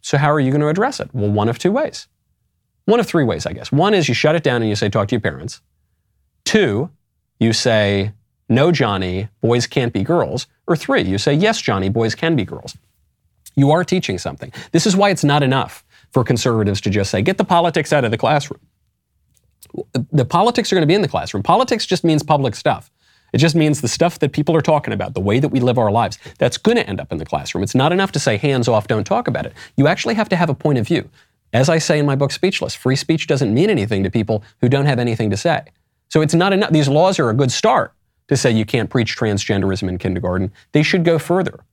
[0.00, 1.08] So, how are you going to address it?
[1.14, 2.08] Well, one of two ways.
[2.86, 3.72] One of three ways, I guess.
[3.72, 5.62] One is you shut it down and you say, talk to your parents.
[6.44, 6.90] Two,
[7.40, 8.12] you say,
[8.48, 10.46] no, Johnny, boys can't be girls.
[10.66, 12.76] Or three, you say, yes, Johnny, boys can be girls.
[13.56, 14.52] You are teaching something.
[14.72, 18.04] This is why it's not enough for conservatives to just say, get the politics out
[18.04, 18.60] of the classroom.
[20.12, 21.42] The politics are going to be in the classroom.
[21.42, 22.90] Politics just means public stuff.
[23.32, 25.76] It just means the stuff that people are talking about, the way that we live
[25.76, 26.18] our lives.
[26.38, 27.64] That's going to end up in the classroom.
[27.64, 29.52] It's not enough to say hands off, don't talk about it.
[29.76, 31.10] You actually have to have a point of view.
[31.52, 34.68] As I say in my book, Speechless, free speech doesn't mean anything to people who
[34.68, 35.64] don't have anything to say.
[36.10, 36.70] So it's not enough.
[36.70, 37.92] These laws are a good start
[38.28, 40.52] to say you can't preach transgenderism in kindergarten.
[40.72, 41.64] They should go further.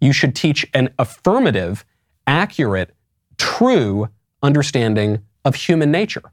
[0.00, 1.84] You should teach an affirmative,
[2.26, 2.94] accurate,
[3.36, 4.08] true
[4.42, 6.32] understanding of human nature.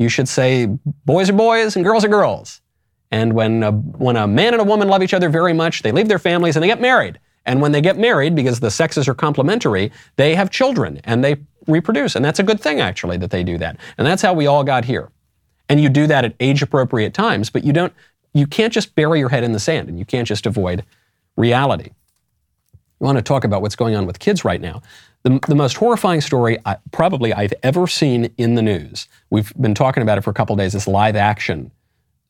[0.00, 0.66] You should say
[1.04, 2.62] boys are boys and girls are girls.
[3.10, 5.92] And when a, when a man and a woman love each other very much, they
[5.92, 7.20] leave their families and they get married.
[7.44, 11.36] And when they get married, because the sexes are complementary, they have children and they
[11.66, 12.16] reproduce.
[12.16, 13.76] And that's a good thing, actually, that they do that.
[13.98, 15.10] And that's how we all got here.
[15.68, 17.92] And you do that at age appropriate times, but you don't
[18.32, 20.82] you can't just bury your head in the sand and you can't just avoid
[21.36, 21.90] reality.
[22.72, 24.80] I want to talk about what's going on with kids right now.
[25.22, 29.74] The, the most horrifying story I, probably I've ever seen in the news, we've been
[29.74, 31.70] talking about it for a couple days, this live action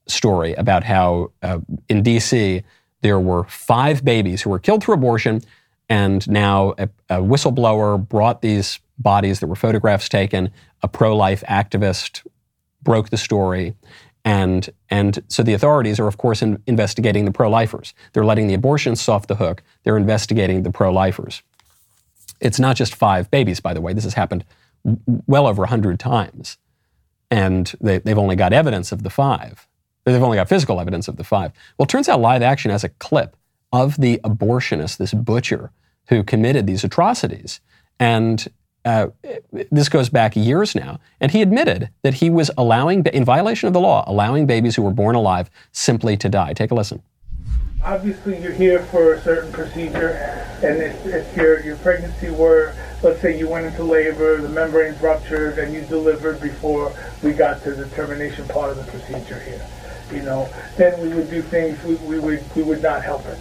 [0.08, 2.64] story about how uh, in DC
[3.02, 5.40] there were five babies who were killed through abortion,
[5.88, 10.50] and now a, a whistleblower brought these bodies, there were photographs taken,
[10.82, 12.26] a pro life activist
[12.82, 13.74] broke the story,
[14.24, 17.94] and, and so the authorities are, of course, in investigating the pro lifers.
[18.12, 19.62] They're letting the abortionists off the hook.
[19.84, 21.42] They're investigating the pro lifers.
[22.40, 23.92] It's not just five babies, by the way.
[23.92, 24.44] This has happened
[25.26, 26.58] well over 100 times.
[27.30, 29.68] And they, they've only got evidence of the five.
[30.04, 31.52] They've only got physical evidence of the five.
[31.78, 33.36] Well, it turns out Live Action has a clip
[33.72, 35.70] of the abortionist, this butcher,
[36.08, 37.60] who committed these atrocities.
[37.98, 38.48] And
[38.84, 39.08] uh,
[39.70, 43.74] this goes back years now, and he admitted that he was allowing, in violation of
[43.74, 46.54] the law, allowing babies who were born alive simply to die.
[46.54, 47.02] Take a listen.
[47.82, 50.10] Obviously, you're here for a certain procedure,
[50.62, 55.00] and if, if your, your pregnancy were, let's say you went into labor, the membrane's
[55.00, 59.64] ruptured, and you delivered before we got to the termination part of the procedure here,
[60.12, 63.38] you know, then we would do things, we, we would we would not help it.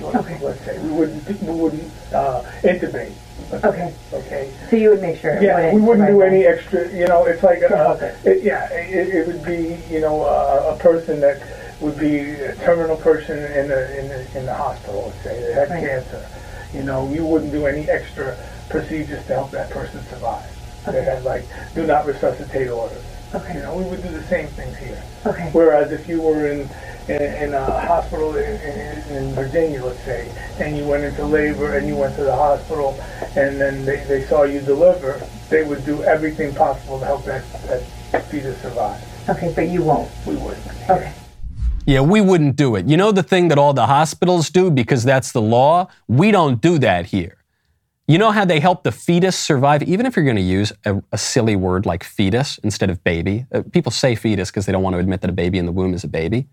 [0.00, 0.38] Okay.
[0.40, 3.12] Let's say we wouldn't we wouldn't uh, intubate
[3.52, 4.52] Okay, Okay.
[4.70, 7.60] so you would make sure Yeah, we wouldn't do any extra, you know, it's like,
[7.60, 8.16] Can't uh, it.
[8.24, 11.42] it- yeah, it, it would be, you know, a, a person that
[11.82, 15.68] would be a terminal person in the, in the, in the hospital, let's say, that
[15.68, 15.88] had Right.
[15.88, 16.26] cancer.
[16.72, 18.36] You know, you wouldn't do any extra
[18.70, 20.48] procedures to help that person survive.
[20.86, 23.04] They had like, do not resuscitate orders.
[23.34, 23.54] Okay.
[23.54, 25.02] You know, we would do the same things here.
[25.26, 25.50] Okay.
[25.52, 26.68] Whereas if you were in
[27.08, 31.76] in, in a hospital in, in, in, Virginia, let's say, and you went into labor
[31.76, 32.96] and you went to the hospital,
[33.34, 37.44] and then they, they saw you deliver, they would do everything possible to help that,
[38.12, 39.02] that fetus survive.
[39.28, 40.10] Okay, but you won't.
[40.26, 40.66] We wouldn't.
[40.88, 41.12] Okay.
[41.86, 42.86] Yeah, we wouldn't do it.
[42.86, 45.88] You know the thing that all the hospitals do because that's the law?
[46.06, 47.38] We don't do that here.
[48.06, 49.82] You know how they help the fetus survive?
[49.82, 53.46] Even if you're going to use a, a, silly word like fetus instead of baby,
[53.52, 55.72] uh, people say fetus because they don't want to admit that a baby in the
[55.72, 56.46] womb is a baby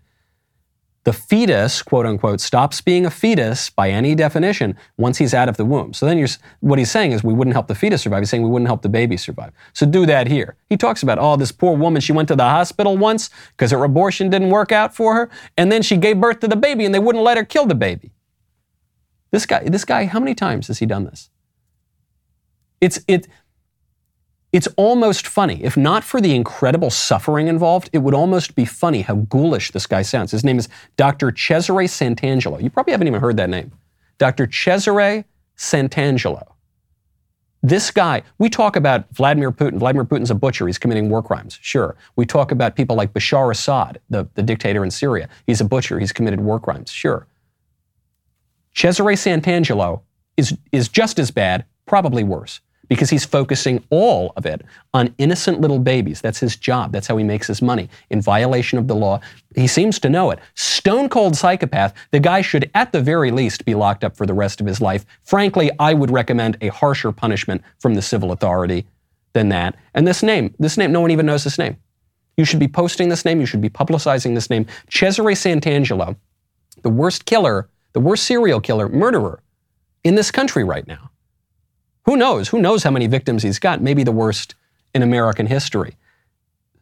[1.04, 5.56] the fetus, quote unquote, stops being a fetus by any definition once he's out of
[5.56, 5.94] the womb.
[5.94, 6.28] So then you're,
[6.60, 8.20] what he's saying is we wouldn't help the fetus survive.
[8.20, 9.52] He's saying we wouldn't help the baby survive.
[9.72, 10.56] So do that here.
[10.68, 13.82] He talks about, oh, this poor woman, she went to the hospital once because her
[13.82, 16.94] abortion didn't work out for her, and then she gave birth to the baby and
[16.94, 18.12] they wouldn't let her kill the baby.
[19.30, 21.30] This guy, this guy, how many times has he done this?
[22.80, 23.26] It's, it,
[24.52, 25.62] it's almost funny.
[25.62, 29.86] If not for the incredible suffering involved, it would almost be funny how ghoulish this
[29.86, 30.32] guy sounds.
[30.32, 31.30] His name is Dr.
[31.30, 32.60] Cesare Santangelo.
[32.60, 33.72] You probably haven't even heard that name.
[34.18, 34.48] Dr.
[34.48, 35.24] Cesare
[35.56, 36.46] Santangelo.
[37.62, 39.78] This guy, we talk about Vladimir Putin.
[39.78, 40.66] Vladimir Putin's a butcher.
[40.66, 41.58] He's committing war crimes.
[41.60, 41.94] Sure.
[42.16, 45.28] We talk about people like Bashar Assad, the, the dictator in Syria.
[45.46, 46.00] He's a butcher.
[46.00, 46.90] He's committed war crimes.
[46.90, 47.26] Sure.
[48.74, 50.00] Cesare Santangelo
[50.36, 52.60] is, is just as bad, probably worse
[52.90, 56.20] because he's focusing all of it on innocent little babies.
[56.20, 56.90] That's his job.
[56.90, 59.20] That's how he makes his money in violation of the law.
[59.54, 60.40] He seems to know it.
[60.56, 61.94] Stone cold psychopath.
[62.10, 64.80] The guy should, at the very least, be locked up for the rest of his
[64.80, 65.06] life.
[65.22, 68.86] Frankly, I would recommend a harsher punishment from the civil authority
[69.34, 69.76] than that.
[69.94, 71.76] And this name, this name, no one even knows this name.
[72.36, 73.38] You should be posting this name.
[73.38, 74.66] You should be publicizing this name.
[74.88, 76.16] Cesare Santangelo,
[76.82, 79.42] the worst killer, the worst serial killer, murderer
[80.02, 81.10] in this country right now.
[82.10, 82.48] Who knows?
[82.48, 83.80] Who knows how many victims he's got?
[83.80, 84.56] Maybe the worst
[84.96, 85.96] in American history.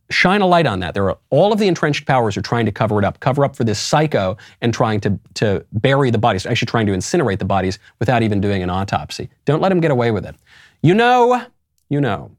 [0.09, 0.95] Shine a light on that.
[0.95, 3.55] There are all of the entrenched powers are trying to cover it up, cover up
[3.55, 7.45] for this psycho and trying to, to bury the bodies, actually trying to incinerate the
[7.45, 9.29] bodies without even doing an autopsy.
[9.45, 10.35] Don't let him get away with it.
[10.83, 11.45] You know,
[11.91, 12.31] you know.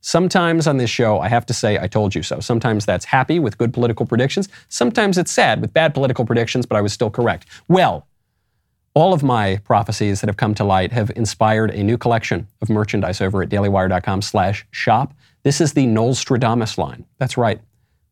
[0.00, 2.38] Sometimes on this show, I have to say, I told you so.
[2.38, 4.48] Sometimes that's happy with good political predictions.
[4.68, 7.46] Sometimes it's sad with bad political predictions, but I was still correct.
[7.66, 8.06] Well,
[8.94, 12.68] all of my prophecies that have come to light have inspired a new collection of
[12.68, 15.14] merchandise over at dailywire.com slash shop.
[15.42, 17.06] This is the Nostradamus line.
[17.18, 17.60] That's right.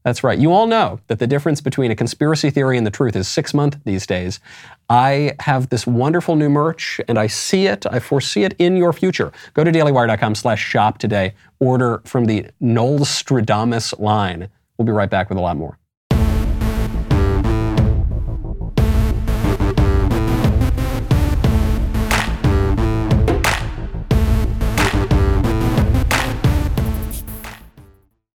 [0.03, 0.39] That's right.
[0.39, 3.53] You all know that the difference between a conspiracy theory and the truth is six
[3.53, 4.41] months these days.
[4.89, 8.95] I have this wonderful new merch and I see it, I foresee it in your
[8.95, 9.31] future.
[9.53, 11.35] Go to dailywire.com slash shop today.
[11.59, 14.49] Order from the Nostradamus line.
[14.79, 15.80] We'll be right back with a lot more.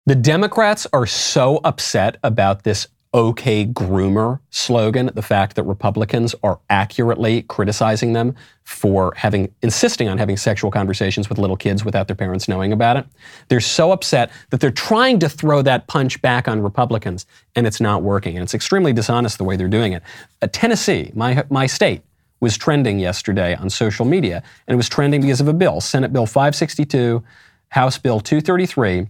[0.07, 6.59] The Democrats are so upset about this OK groomer slogan, the fact that Republicans are
[6.71, 8.33] accurately criticizing them
[8.63, 12.97] for having insisting on having sexual conversations with little kids without their parents knowing about
[12.97, 13.05] it.
[13.49, 17.79] They're so upset that they're trying to throw that punch back on Republicans and it's
[17.79, 18.35] not working.
[18.35, 20.01] And it's extremely dishonest the way they're doing it.
[20.41, 22.01] Uh, Tennessee, my my state,
[22.39, 26.11] was trending yesterday on social media and it was trending because of a bill, Senate
[26.11, 27.23] Bill 562,
[27.69, 29.07] House Bill 233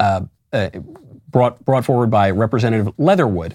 [0.00, 0.70] uh, uh,
[1.30, 3.54] brought, brought forward by Representative Leatherwood,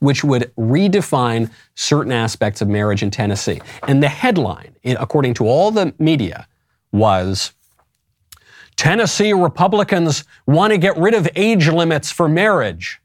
[0.00, 3.60] which would redefine certain aspects of marriage in Tennessee.
[3.86, 6.46] And the headline, according to all the media,
[6.92, 7.52] was
[8.76, 13.00] Tennessee Republicans want to get rid of age limits for marriage.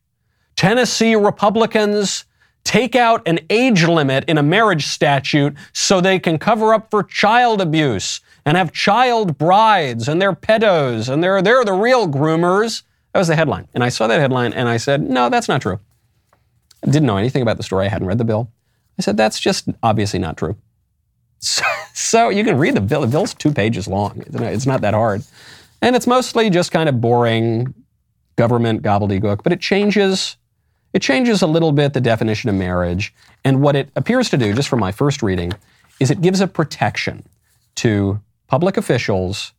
[0.55, 2.25] Tennessee Republicans
[2.63, 7.03] take out an age limit in a marriage statute so they can cover up for
[7.03, 12.83] child abuse and have child brides and they're pedos and they're, they're the real groomers.
[13.13, 13.67] That was the headline.
[13.73, 15.79] And I saw that headline and I said, no, that's not true.
[16.83, 17.85] I didn't know anything about the story.
[17.85, 18.51] I hadn't read the bill.
[18.99, 20.55] I said, that's just obviously not true.
[21.45, 23.01] So, so you can read the bill.
[23.01, 24.23] The bill's two pages long.
[24.27, 25.23] It's not that hard.
[25.81, 27.73] And it's mostly just kind of boring
[28.37, 30.37] government gobbledygook, but it changes
[30.93, 33.13] it changes a little bit the definition of marriage.
[33.43, 35.51] And what it appears to do, just from my first reading,
[35.99, 37.23] is it gives a protection
[37.75, 38.21] to
[38.53, 39.51] public officials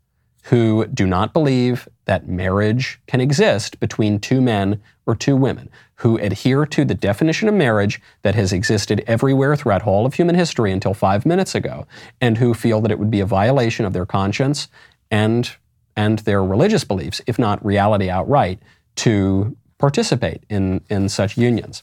[0.44, 6.16] who do not believe that marriage can exist between two men or two women, who
[6.18, 10.70] adhere to the definition of marriage that has existed everywhere throughout all of human history
[10.70, 11.88] until five minutes ago,
[12.20, 14.68] and who feel that it would be a violation of their conscience
[15.10, 15.56] and,
[15.96, 18.60] and their religious beliefs, if not reality outright,
[18.94, 21.82] to participate in, in such unions.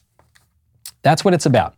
[1.02, 1.74] That's what it's about.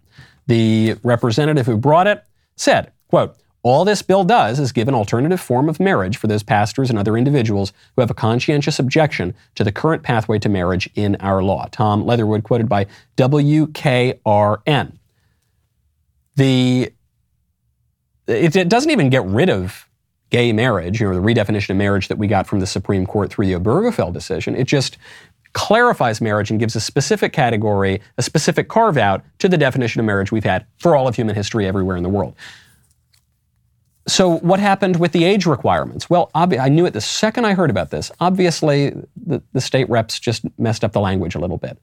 [0.46, 2.22] The representative who brought it
[2.54, 6.42] said, quote, All this bill does is give an alternative form of marriage for those
[6.42, 10.88] pastors and other individuals who have a conscientious objection to the current pathway to marriage
[10.94, 11.66] in our law.
[11.72, 12.86] Tom Leatherwood, quoted by
[13.16, 14.92] WKRN.
[16.36, 16.92] The
[18.26, 19.88] it, it doesn't even get rid of
[20.28, 23.46] gay marriage, or the redefinition of marriage that we got from the Supreme Court through
[23.46, 24.56] the Obergefell decision.
[24.56, 24.98] It just
[25.54, 30.06] clarifies marriage and gives a specific category, a specific carve out to the definition of
[30.06, 32.34] marriage we've had for all of human history everywhere in the world.
[34.06, 36.10] So, what happened with the age requirements?
[36.10, 38.10] Well, obvi- I knew it the second I heard about this.
[38.20, 41.78] Obviously, the, the state reps just messed up the language a little bit.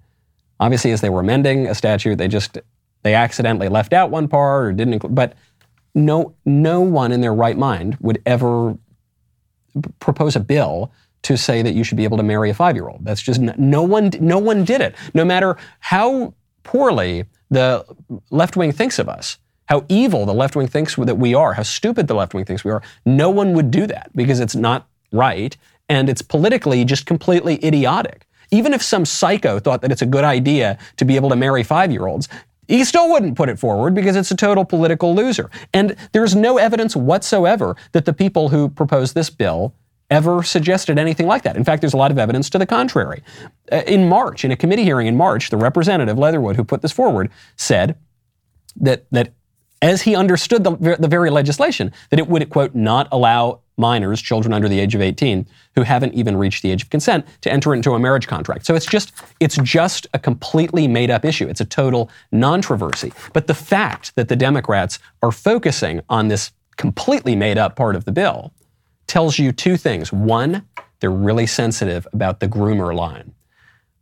[0.59, 2.59] Obviously, as they were amending a statute, they just
[3.01, 5.15] they accidentally left out one part or didn't include.
[5.15, 5.33] But
[5.95, 8.77] no, no one in their right mind would ever
[9.99, 10.91] propose a bill
[11.23, 13.03] to say that you should be able to marry a five-year-old.
[13.03, 14.11] That's just no one.
[14.19, 14.95] No one did it.
[15.15, 17.83] No matter how poorly the
[18.29, 19.39] left wing thinks of us,
[19.71, 22.65] how evil the left wing thinks that we are, how stupid the left wing thinks
[22.65, 22.83] we are.
[23.05, 25.55] No one would do that because it's not right
[25.87, 28.27] and it's politically just completely idiotic.
[28.51, 31.63] Even if some psycho thought that it's a good idea to be able to marry
[31.63, 32.27] five-year-olds,
[32.67, 35.49] he still wouldn't put it forward because it's a total political loser.
[35.73, 39.73] And there's no evidence whatsoever that the people who proposed this bill
[40.09, 41.55] ever suggested anything like that.
[41.55, 43.23] In fact, there's a lot of evidence to the contrary.
[43.71, 46.91] Uh, in March, in a committee hearing in March, the representative Leatherwood who put this
[46.91, 47.95] forward said
[48.75, 49.31] that that
[49.81, 54.53] as he understood the, the very legislation, that it would, quote, not allow minors, children
[54.53, 57.73] under the age of 18, who haven't even reached the age of consent, to enter
[57.73, 58.65] into a marriage contract.
[58.65, 61.47] So it's just, it's just a completely made up issue.
[61.47, 63.11] It's a total non-controversy.
[63.33, 68.05] But the fact that the Democrats are focusing on this completely made up part of
[68.05, 68.53] the bill
[69.07, 70.13] tells you two things.
[70.13, 70.67] One,
[70.99, 73.33] they're really sensitive about the groomer line.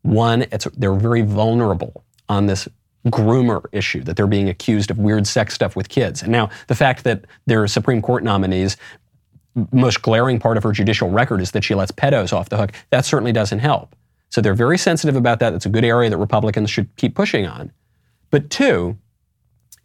[0.02, 0.46] One,
[0.78, 2.68] they're very vulnerable on this
[3.08, 6.22] groomer issue that they're being accused of weird sex stuff with kids.
[6.22, 8.78] And now the fact that they're Supreme Court nominees,
[9.72, 12.72] most glaring part of her judicial record is that she lets pedos off the hook.
[12.90, 13.96] That certainly doesn't help.
[14.30, 15.52] So they're very sensitive about that.
[15.52, 17.72] That's a good area that Republicans should keep pushing on.
[18.30, 18.98] But two,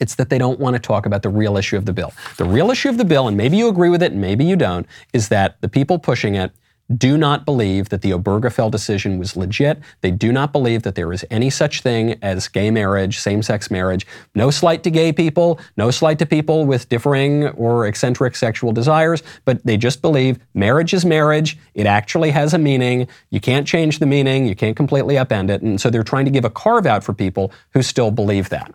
[0.01, 2.13] it's that they don't want to talk about the real issue of the bill.
[2.37, 4.57] The real issue of the bill, and maybe you agree with it and maybe you
[4.57, 6.53] don't, is that the people pushing it
[6.95, 9.81] do not believe that the Obergefell decision was legit.
[10.03, 13.71] They do not believe that there is any such thing as gay marriage, same sex
[13.71, 14.07] marriage.
[14.35, 19.23] No slight to gay people, no slight to people with differing or eccentric sexual desires,
[19.47, 21.59] but they just believe marriage is marriage.
[21.75, 23.09] It actually has a meaning.
[23.31, 25.63] You can't change the meaning, you can't completely upend it.
[25.63, 28.75] And so they're trying to give a carve out for people who still believe that.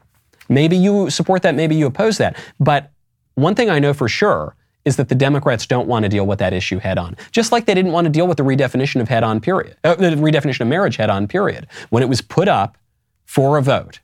[0.49, 2.36] Maybe you support that, maybe you oppose that.
[2.60, 2.91] But
[3.36, 4.55] one thing I know for sure
[4.86, 7.15] is that the Democrats don't want to deal with that issue head on.
[7.32, 9.95] Just like they didn't want to deal with the redefinition of head on period, uh,
[9.95, 11.67] the redefinition of marriage head on period.
[11.89, 12.77] When it was put up
[13.25, 13.99] for a vote,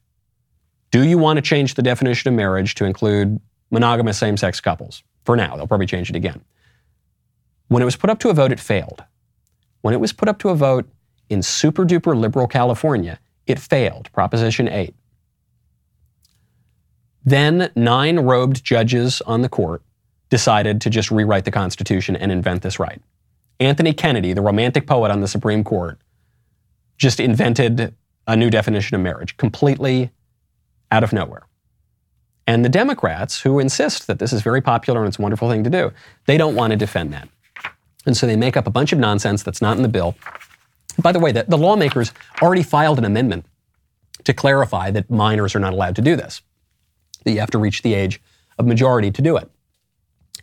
[0.91, 3.39] do you want to change the definition of marriage to include
[3.71, 5.03] monogamous same sex couples?
[5.23, 6.43] For now, they'll probably change it again.
[7.67, 9.03] When it was put up to a vote, it failed.
[9.81, 10.87] When it was put up to a vote
[11.29, 14.11] in super duper liberal California, it failed.
[14.11, 14.93] Proposition 8.
[17.23, 19.81] Then nine robed judges on the court
[20.29, 23.01] decided to just rewrite the Constitution and invent this right.
[23.59, 25.99] Anthony Kennedy, the romantic poet on the Supreme Court,
[26.97, 27.93] just invented
[28.27, 30.11] a new definition of marriage completely
[30.91, 31.43] out of nowhere.
[32.47, 35.63] And the Democrats, who insist that this is very popular and it's a wonderful thing
[35.63, 35.91] to do,
[36.25, 37.27] they don't want to defend that.
[38.05, 40.15] And so they make up a bunch of nonsense that's not in the bill.
[40.99, 42.11] By the way, the, the lawmakers
[42.41, 43.45] already filed an amendment
[44.23, 46.41] to clarify that minors are not allowed to do this
[47.25, 48.21] that you have to reach the age
[48.57, 49.49] of majority to do it.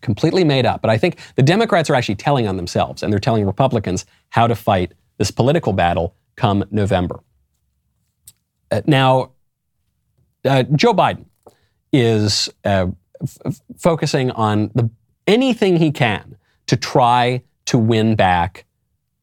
[0.03, 0.82] Completely made up.
[0.82, 4.46] But I think the Democrats are actually telling on themselves, and they're telling Republicans how
[4.46, 7.20] to fight this political battle come November.
[8.70, 9.32] Uh, now,
[10.44, 11.26] uh, Joe Biden
[11.92, 12.86] is uh,
[13.22, 14.90] f- focusing on the,
[15.26, 16.36] anything he can
[16.66, 18.64] to try to win back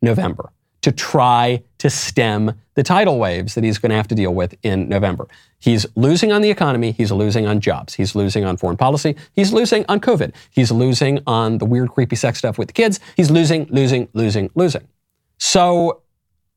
[0.01, 0.51] November,
[0.90, 4.56] to try to stem the tidal waves that he's going to have to deal with
[4.64, 5.28] in November.
[5.60, 6.94] He's losing on the economy.
[6.94, 7.94] He's losing on jobs.
[7.94, 9.16] He's losing on foreign policy.
[9.34, 10.34] He's losing on COVID.
[10.50, 13.00] He's losing on the weird, creepy sex stuff with the kids.
[13.16, 14.88] He's losing, losing, losing, losing.
[15.38, 16.02] So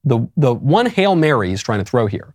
[0.02, 2.32] the, the one Hail Mary he's trying to throw here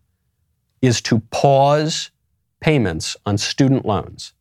[0.84, 2.12] is to pause
[2.60, 4.34] payments on student loans.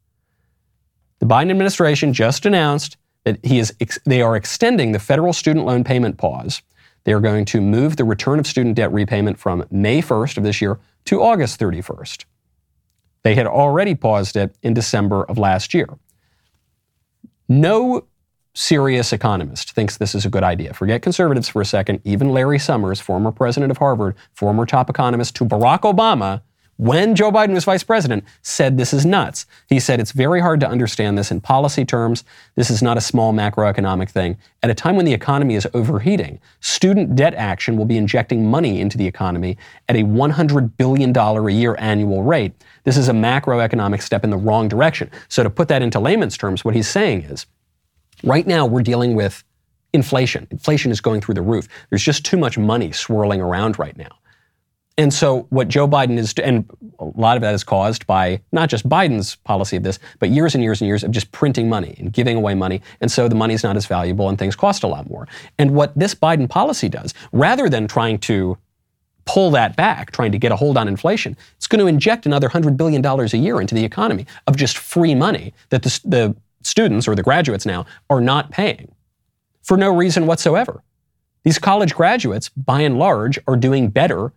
[1.21, 3.73] The Biden administration just announced that he is,
[4.05, 6.61] they are extending the federal student loan payment pause
[7.07, 10.43] they are going to move the return of student debt repayment from May 1st of
[10.43, 12.25] this year to August 31st.
[13.23, 15.87] They had already paused it in December of last year.
[17.49, 18.07] No
[18.55, 20.75] serious economist thinks this is a good idea.
[20.75, 22.01] Forget conservatives for a second.
[22.03, 26.43] Even Larry Summers, former president of Harvard, former top economist to Barack Obama,
[26.77, 29.47] when Joe Biden was vice president, said this is nuts.
[29.69, 32.25] He said it's very hard to understand this in policy terms.
[32.55, 34.37] This is not a small macroeconomic thing.
[34.63, 38.81] At a time when the economy is overheating, student debt action will be injecting money
[38.81, 39.57] into the economy
[39.89, 42.53] at a $100 billion a year annual rate.
[42.85, 45.11] This is a macroeconomic step in the wrong direction.
[45.29, 47.47] So, to put that into layman's terms, what he's saying is
[48.23, 49.43] right now we're dealing with
[49.93, 50.47] inflation.
[50.51, 51.69] Inflation is going through the roof.
[51.91, 54.11] There's just too much money swirling around right now.
[54.99, 56.69] And so, what Joe Biden is, and
[56.99, 60.55] a lot of that is caused by not just Biden's policy of this, but years
[60.55, 62.81] and years and years of just printing money and giving away money.
[63.03, 65.29] And so the money's not as valuable and things cost a lot more.
[65.59, 68.57] And what this Biden policy does, rather than trying to
[69.27, 72.49] pull that back, trying to get a hold on inflation, it's going to inject another
[72.49, 77.07] $100 billion a year into the economy of just free money that the, the students
[77.07, 78.91] or the graduates now are not paying
[79.63, 80.83] for no reason whatsoever.
[81.43, 84.33] These college graduates, by and large, are doing better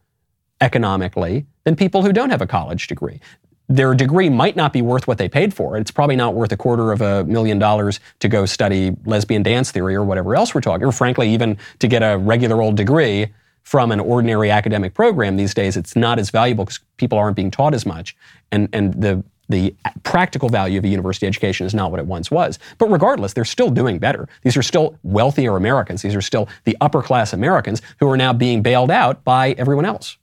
[0.61, 3.19] economically than people who don't have a college degree.
[3.67, 5.77] Their degree might not be worth what they paid for.
[5.77, 9.71] It's probably not worth a quarter of a million dollars to go study lesbian dance
[9.71, 13.27] theory or whatever else we're talking, or frankly, even to get a regular old degree
[13.63, 17.51] from an ordinary academic program these days, it's not as valuable because people aren't being
[17.51, 18.15] taught as much.
[18.51, 22.31] And, and the, the practical value of a university education is not what it once
[22.31, 22.57] was.
[22.79, 24.27] But regardless, they're still doing better.
[24.41, 26.01] These are still wealthier Americans.
[26.01, 29.85] These are still the upper class Americans who are now being bailed out by everyone
[29.85, 30.17] else.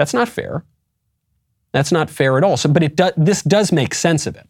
[0.00, 0.64] That's not fair.
[1.72, 2.56] That's not fair at all.
[2.56, 4.48] So, but it do, this does make sense of it.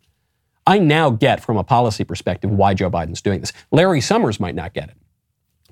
[0.64, 3.52] I now get from a policy perspective why Joe Biden's doing this.
[3.72, 4.96] Larry Summers might not get it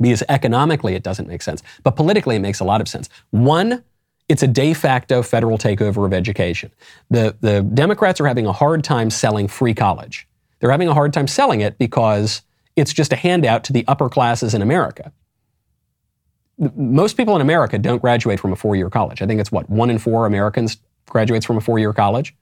[0.00, 3.08] because economically it doesn't make sense, but politically it makes a lot of sense.
[3.30, 3.84] One,
[4.28, 6.72] it's a de facto federal takeover of education.
[7.10, 10.26] The, the Democrats are having a hard time selling free college.
[10.58, 12.42] They're having a hard time selling it because
[12.74, 15.12] it's just a handout to the upper classes in America
[16.58, 19.22] most people in America don't graduate from a four year college.
[19.22, 22.34] I think it's what, one in four Americans graduates from a four year college.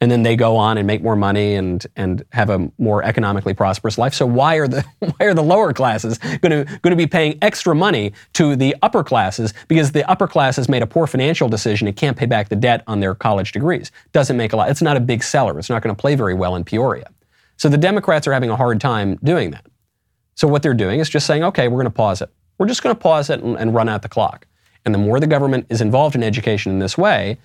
[0.00, 3.54] And then they go on and make more money and, and have a more economically
[3.54, 4.14] prosperous life.
[4.14, 7.38] So why are the why are the lower classes going to going to be paying
[7.40, 11.86] extra money to the upper classes because the upper classes made a poor financial decision
[11.86, 13.92] and can't pay back the debt on their college degrees?
[14.12, 14.70] Doesn't make a lot.
[14.70, 15.56] It's not a big seller.
[15.56, 17.08] It's not going to play very well in Peoria.
[17.56, 19.64] So the Democrats are having a hard time doing that.
[20.34, 22.30] So what they're doing is just saying, okay, we're going to pause it.
[22.58, 24.46] We're just going to pause it and, and run out the clock.
[24.84, 27.38] And the more the government is involved in education in this way,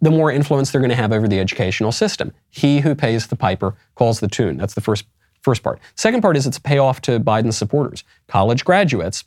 [0.00, 2.32] the more influence they're going to have over the educational system.
[2.50, 4.56] He who pays the piper calls the tune.
[4.56, 5.04] That's the first
[5.42, 5.80] first part.
[5.96, 8.04] Second part is it's a payoff to Biden's supporters.
[8.28, 9.24] College graduates,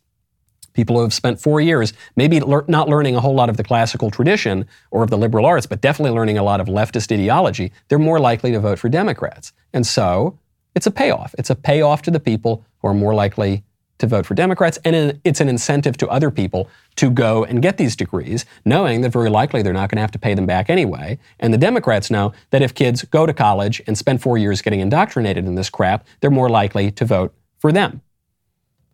[0.72, 3.64] people who have spent four years, maybe le- not learning a whole lot of the
[3.64, 7.72] classical tradition or of the liberal arts, but definitely learning a lot of leftist ideology,
[7.90, 9.52] they're more likely to vote for Democrats.
[9.74, 10.40] And so
[10.74, 11.36] it's a payoff.
[11.38, 13.64] It's a payoff to the people who are more likely
[13.98, 17.78] to vote for Democrats, and it's an incentive to other people to go and get
[17.78, 20.70] these degrees, knowing that very likely they're not going to have to pay them back
[20.70, 21.18] anyway.
[21.40, 24.80] And the Democrats know that if kids go to college and spend four years getting
[24.80, 28.02] indoctrinated in this crap, they're more likely to vote for them.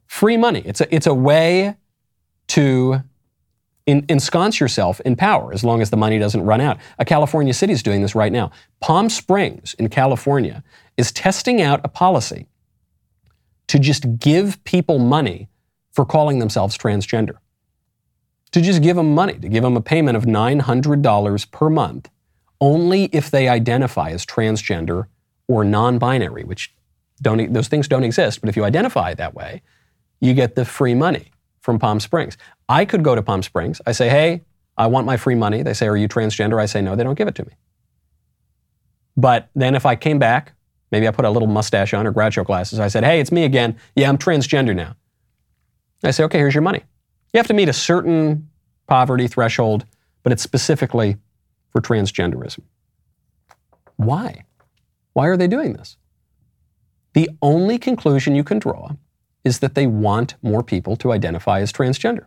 [0.07, 0.61] Free money.
[0.65, 1.75] It's a, it's a way
[2.49, 3.01] to
[3.85, 6.77] in, ensconce yourself in power as long as the money doesn't run out.
[6.99, 8.51] A California city is doing this right now.
[8.79, 10.63] Palm Springs in California
[10.97, 12.47] is testing out a policy
[13.67, 15.49] to just give people money
[15.91, 17.37] for calling themselves transgender.
[18.51, 22.09] To just give them money, to give them a payment of $900 per month,
[22.59, 25.05] only if they identify as transgender
[25.47, 26.73] or non binary, which
[27.21, 28.41] don't, those things don't exist.
[28.41, 29.61] But if you identify that way,
[30.19, 31.31] you get the free money
[31.61, 32.37] from Palm Springs.
[32.67, 33.81] I could go to Palm Springs.
[33.85, 34.41] I say, hey,
[34.77, 35.63] I want my free money.
[35.63, 36.59] They say, are you transgender?
[36.59, 37.53] I say, no, they don't give it to me.
[39.17, 40.53] But then if I came back
[40.91, 42.79] Maybe I put a little mustache on or Groucho glasses.
[42.79, 43.77] I said, hey, it's me again.
[43.95, 44.95] Yeah, I'm transgender now.
[46.03, 46.83] I say, okay, here's your money.
[47.33, 48.49] You have to meet a certain
[48.87, 49.85] poverty threshold,
[50.23, 51.17] but it's specifically
[51.69, 52.61] for transgenderism.
[53.95, 54.43] Why?
[55.13, 55.97] Why are they doing this?
[57.13, 58.91] The only conclusion you can draw
[59.43, 62.25] is that they want more people to identify as transgender.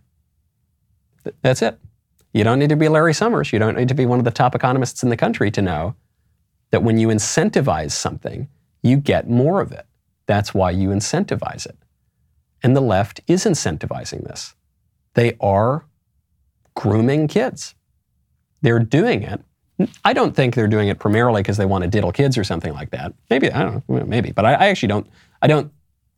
[1.43, 1.79] That's it.
[2.33, 3.53] You don't need to be Larry Summers.
[3.53, 5.95] You don't need to be one of the top economists in the country to know
[6.75, 8.49] that when you incentivize something,
[8.83, 9.87] you get more of it.
[10.27, 11.79] That's why you incentivize it.
[12.65, 14.57] And the left is incentivizing this.
[15.13, 15.87] They are
[16.75, 17.77] grooming kids.
[18.61, 19.41] They're doing it.
[20.05, 22.73] I don't think they're doing it primarily because they want to diddle kids or something
[22.73, 23.15] like that.
[23.31, 25.07] Maybe I don't know, maybe, but I, I actually don't.
[25.43, 25.71] I don't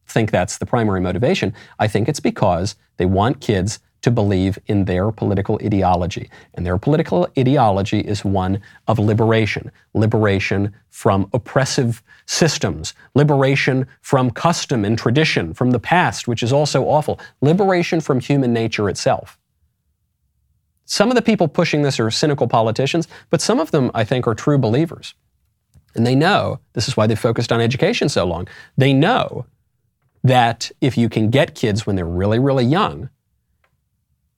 [0.06, 1.52] think that's the primary motivation.
[1.78, 6.30] I think it's because they want kids to believe in their political ideology.
[6.54, 14.84] And their political ideology is one of liberation liberation from oppressive systems, liberation from custom
[14.84, 19.38] and tradition, from the past, which is also awful, liberation from human nature itself.
[20.86, 24.26] some of the people pushing this are cynical politicians, but some of them, I think,
[24.28, 25.14] are true believers.
[25.96, 28.46] And they know this is why they focused on education so long.
[28.76, 29.46] They know
[30.22, 33.10] that if you can get kids when they're really, really young,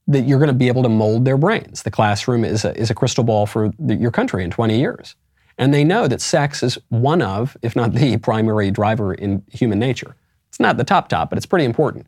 [0.09, 1.82] that you're going to be able to mold their brains.
[1.82, 5.14] The classroom is a, is a crystal ball for the, your country in 20 years.
[5.59, 9.78] And they know that sex is one of, if not the primary driver in human
[9.78, 10.16] nature.
[10.48, 12.06] It's not the top top, but it's pretty important.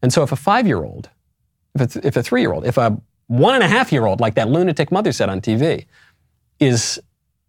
[0.00, 1.10] And so if a five year old,
[1.74, 4.34] if, if a three year old, if a one and a half year old, like
[4.34, 5.86] that lunatic mother said on TV,
[6.58, 7.00] is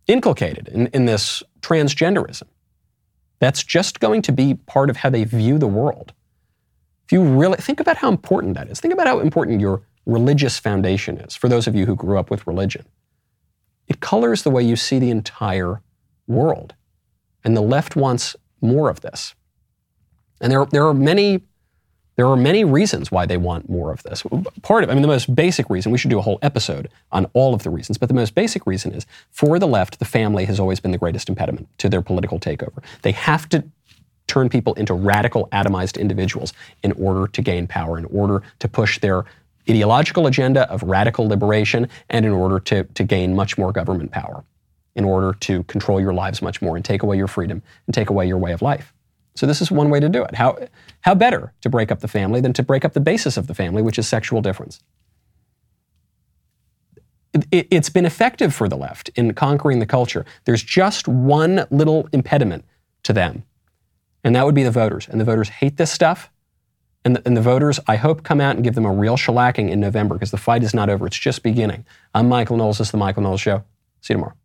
[0.08, 2.44] inculcated in, in this transgenderism,
[3.40, 6.14] that's just going to be part of how they view the world.
[7.06, 10.60] If you really think about how important that is, think about how important your religious
[10.60, 12.86] foundation is for those of you who grew up with religion.
[13.88, 15.82] It colors the way you see the entire
[16.28, 16.74] world.
[17.44, 19.36] And the left wants more of this.
[20.40, 21.44] And there, there are many
[22.16, 24.24] there are many reasons why they want more of this.
[24.62, 27.26] Part of, I mean, the most basic reason, we should do a whole episode on
[27.34, 30.46] all of the reasons, but the most basic reason is for the left, the family
[30.46, 32.84] has always been the greatest impediment to their political takeover.
[33.02, 33.64] They have to
[34.34, 39.00] turn people into radical, atomized individuals in order to gain power, in order to push
[39.00, 39.26] their
[39.70, 44.44] ideological agenda of radical liberation, and in order to, to gain much more government power,
[44.96, 48.10] in order to control your lives much more and take away your freedom and take
[48.10, 48.92] away your way of life.
[49.36, 50.36] So this is one way to do it.
[50.36, 50.58] How,
[51.02, 53.54] how better to break up the family than to break up the basis of the
[53.54, 54.82] family, which is sexual difference?
[57.52, 60.26] It, it's been effective for the left in conquering the culture.
[60.46, 62.66] There's just one little impediment
[63.04, 63.44] to them,
[64.24, 65.08] and that would be the voters.
[65.08, 66.30] And the voters hate this stuff.
[67.06, 69.70] And the, and the voters, I hope, come out and give them a real shellacking
[69.70, 71.06] in November because the fight is not over.
[71.06, 71.86] It's just beginning.
[72.16, 72.78] I'm Michael Knowles.
[72.78, 73.64] This is The Michael Knowles Show.
[74.00, 74.36] See you tomorrow.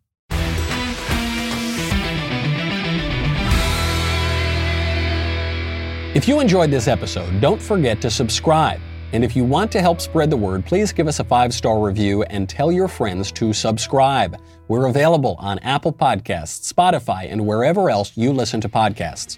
[6.15, 8.81] If you enjoyed this episode, don't forget to subscribe.
[9.13, 11.79] And if you want to help spread the word, please give us a five star
[11.79, 14.37] review and tell your friends to subscribe.
[14.67, 19.37] We're available on Apple Podcasts, Spotify, and wherever else you listen to podcasts.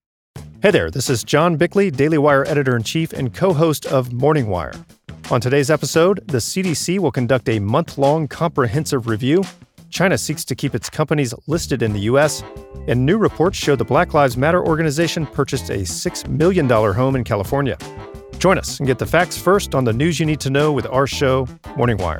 [0.61, 4.13] Hey there, this is John Bickley, Daily Wire editor in chief and co host of
[4.13, 4.73] Morning Wire.
[5.31, 9.43] On today's episode, the CDC will conduct a month long comprehensive review
[9.91, 12.43] China seeks to keep its companies listed in the U.S.,
[12.87, 17.23] and new reports show the Black Lives Matter organization purchased a $6 million home in
[17.23, 17.77] California.
[18.39, 20.87] Join us and get the facts first on the news you need to know with
[20.87, 22.19] our show, Morning Wire.